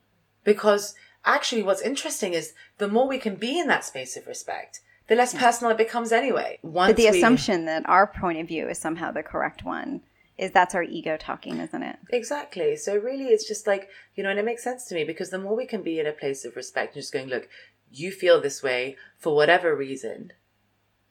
Because 0.45 0.95
actually, 1.25 1.63
what's 1.63 1.81
interesting 1.81 2.33
is 2.33 2.53
the 2.77 2.87
more 2.87 3.07
we 3.07 3.17
can 3.17 3.35
be 3.35 3.59
in 3.59 3.67
that 3.67 3.85
space 3.85 4.17
of 4.17 4.27
respect, 4.27 4.81
the 5.07 5.15
less 5.15 5.33
personal 5.33 5.71
it 5.71 5.77
becomes 5.77 6.11
anyway. 6.11 6.59
Once 6.61 6.89
But 6.89 6.97
the 6.97 7.09
we- 7.09 7.17
assumption 7.17 7.65
that 7.65 7.87
our 7.87 8.07
point 8.07 8.39
of 8.39 8.47
view 8.47 8.67
is 8.69 8.77
somehow 8.77 9.11
the 9.11 9.23
correct 9.23 9.63
one 9.63 10.01
is 10.37 10.51
that's 10.51 10.73
our 10.73 10.83
ego 10.83 11.17
talking, 11.17 11.59
isn't 11.59 11.83
it? 11.83 11.97
Exactly. 12.09 12.75
So 12.75 12.95
really, 12.97 13.25
it's 13.25 13.47
just 13.47 13.67
like 13.67 13.89
you 14.15 14.23
know, 14.23 14.29
and 14.29 14.39
it 14.39 14.45
makes 14.45 14.63
sense 14.63 14.85
to 14.85 14.95
me 14.95 15.03
because 15.03 15.29
the 15.29 15.37
more 15.37 15.55
we 15.55 15.65
can 15.65 15.81
be 15.83 15.99
in 15.99 16.07
a 16.07 16.11
place 16.11 16.45
of 16.45 16.55
respect, 16.55 16.95
and 16.95 17.01
just 17.01 17.13
going, 17.13 17.27
look, 17.27 17.47
you 17.91 18.11
feel 18.11 18.39
this 18.41 18.63
way 18.63 18.95
for 19.17 19.35
whatever 19.35 19.75
reason, 19.75 20.33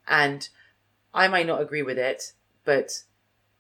and 0.09 0.49
I 1.13 1.29
might 1.29 1.47
not 1.47 1.61
agree 1.61 1.83
with 1.83 1.99
it, 1.99 2.33
but 2.65 3.03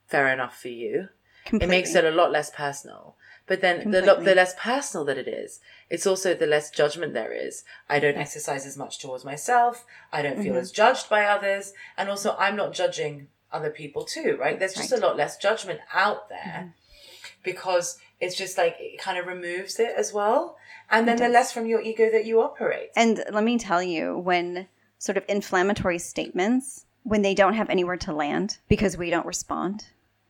fair 0.06 0.32
enough 0.32 0.60
for 0.60 0.68
you. 0.68 1.08
Completely. 1.44 1.66
It 1.66 1.78
makes 1.78 1.94
it 1.94 2.04
a 2.04 2.10
lot 2.10 2.32
less 2.32 2.50
personal. 2.50 3.16
But 3.50 3.62
then 3.62 3.90
the 3.90 4.00
lo- 4.00 4.22
the 4.22 4.36
less 4.36 4.54
personal 4.56 5.04
that 5.06 5.18
it 5.18 5.26
is, 5.26 5.58
it's 5.94 6.06
also 6.06 6.34
the 6.34 6.46
less 6.46 6.70
judgment 6.70 7.14
there 7.14 7.32
is. 7.32 7.64
I 7.88 7.98
don't 7.98 8.16
exercise 8.16 8.64
as 8.64 8.76
much 8.76 9.00
towards 9.00 9.24
myself. 9.24 9.84
I 10.12 10.22
don't 10.22 10.40
feel 10.40 10.54
Mhm. 10.54 10.60
as 10.60 10.70
judged 10.70 11.08
by 11.08 11.24
others, 11.24 11.72
and 11.98 12.08
also 12.08 12.36
I'm 12.38 12.54
not 12.54 12.72
judging 12.72 13.26
other 13.52 13.70
people 13.70 14.04
too. 14.04 14.36
Right? 14.40 14.56
There's 14.56 14.74
just 14.74 14.92
Right. 14.92 15.02
a 15.02 15.04
lot 15.04 15.16
less 15.16 15.36
judgment 15.36 15.80
out 15.92 16.28
there 16.28 16.58
Mm-hmm. 16.58 17.40
because 17.42 17.98
it's 18.20 18.36
just 18.36 18.56
like 18.56 18.76
it 18.78 19.00
kind 19.00 19.18
of 19.18 19.26
removes 19.26 19.80
it 19.80 19.94
as 19.96 20.12
well, 20.12 20.56
and 20.88 21.08
then 21.08 21.16
the 21.16 21.28
less 21.28 21.50
from 21.50 21.66
your 21.66 21.80
ego 21.80 22.08
that 22.08 22.24
you 22.24 22.40
operate. 22.40 22.90
And 22.94 23.24
let 23.32 23.42
me 23.42 23.58
tell 23.58 23.82
you, 23.82 24.16
when 24.16 24.68
sort 24.98 25.16
of 25.18 25.24
inflammatory 25.28 25.98
statements, 25.98 26.86
when 27.02 27.22
they 27.22 27.34
don't 27.34 27.54
have 27.54 27.68
anywhere 27.68 27.96
to 27.96 28.12
land 28.12 28.58
because 28.68 28.96
we 28.96 29.10
don't 29.10 29.26
respond, 29.26 29.86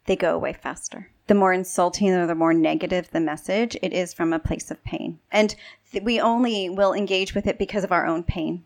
they 0.06 0.16
go 0.16 0.34
away 0.34 0.52
faster. 0.52 1.10
The 1.26 1.34
more 1.34 1.52
insulting 1.52 2.10
or 2.10 2.26
the 2.26 2.34
more 2.34 2.52
negative 2.54 3.10
the 3.10 3.20
message, 3.20 3.76
it 3.82 3.92
is 3.92 4.12
from 4.12 4.32
a 4.32 4.38
place 4.38 4.70
of 4.70 4.82
pain. 4.82 5.20
And 5.30 5.54
th- 5.92 6.02
we 6.02 6.20
only 6.20 6.68
will 6.68 6.92
engage 6.92 7.34
with 7.34 7.46
it 7.46 7.58
because 7.58 7.84
of 7.84 7.92
our 7.92 8.06
own 8.06 8.24
pain. 8.24 8.64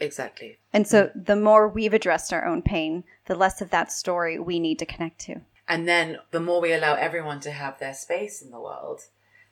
exactly. 0.00 0.58
And 0.72 0.88
so 0.88 1.10
the 1.14 1.36
more 1.36 1.68
we've 1.68 1.94
addressed 1.94 2.32
our 2.32 2.44
own 2.44 2.62
pain, 2.62 3.04
the 3.26 3.36
less 3.36 3.60
of 3.60 3.70
that 3.70 3.92
story 3.92 4.38
we 4.40 4.58
need 4.58 4.78
to 4.80 4.86
connect 4.86 5.20
to. 5.20 5.42
And 5.68 5.86
then 5.88 6.18
the 6.32 6.40
more 6.40 6.60
we 6.60 6.72
allow 6.72 6.94
everyone 6.94 7.40
to 7.40 7.52
have 7.52 7.78
their 7.78 7.94
space 7.94 8.42
in 8.42 8.50
the 8.50 8.60
world, 8.60 9.02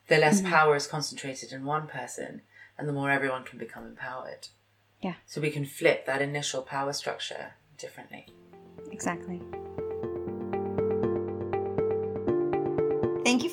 the 0.08 0.18
less 0.18 0.40
Mm-hmm. 0.40 0.50
power 0.50 0.74
is 0.76 0.88
concentrated 0.88 1.52
in 1.52 1.64
one 1.64 1.86
person 1.86 2.42
and 2.76 2.88
the 2.88 2.92
more 2.92 3.10
everyone 3.10 3.44
can 3.44 3.58
become 3.60 3.86
empowered. 3.86 4.48
Yeah. 5.00 5.14
So 5.26 5.40
we 5.40 5.50
can 5.50 5.64
flip 5.64 6.06
that 6.06 6.20
initial 6.20 6.62
power 6.62 6.92
structure 6.92 7.54
differently. 7.78 8.26
Exactly. 8.90 9.40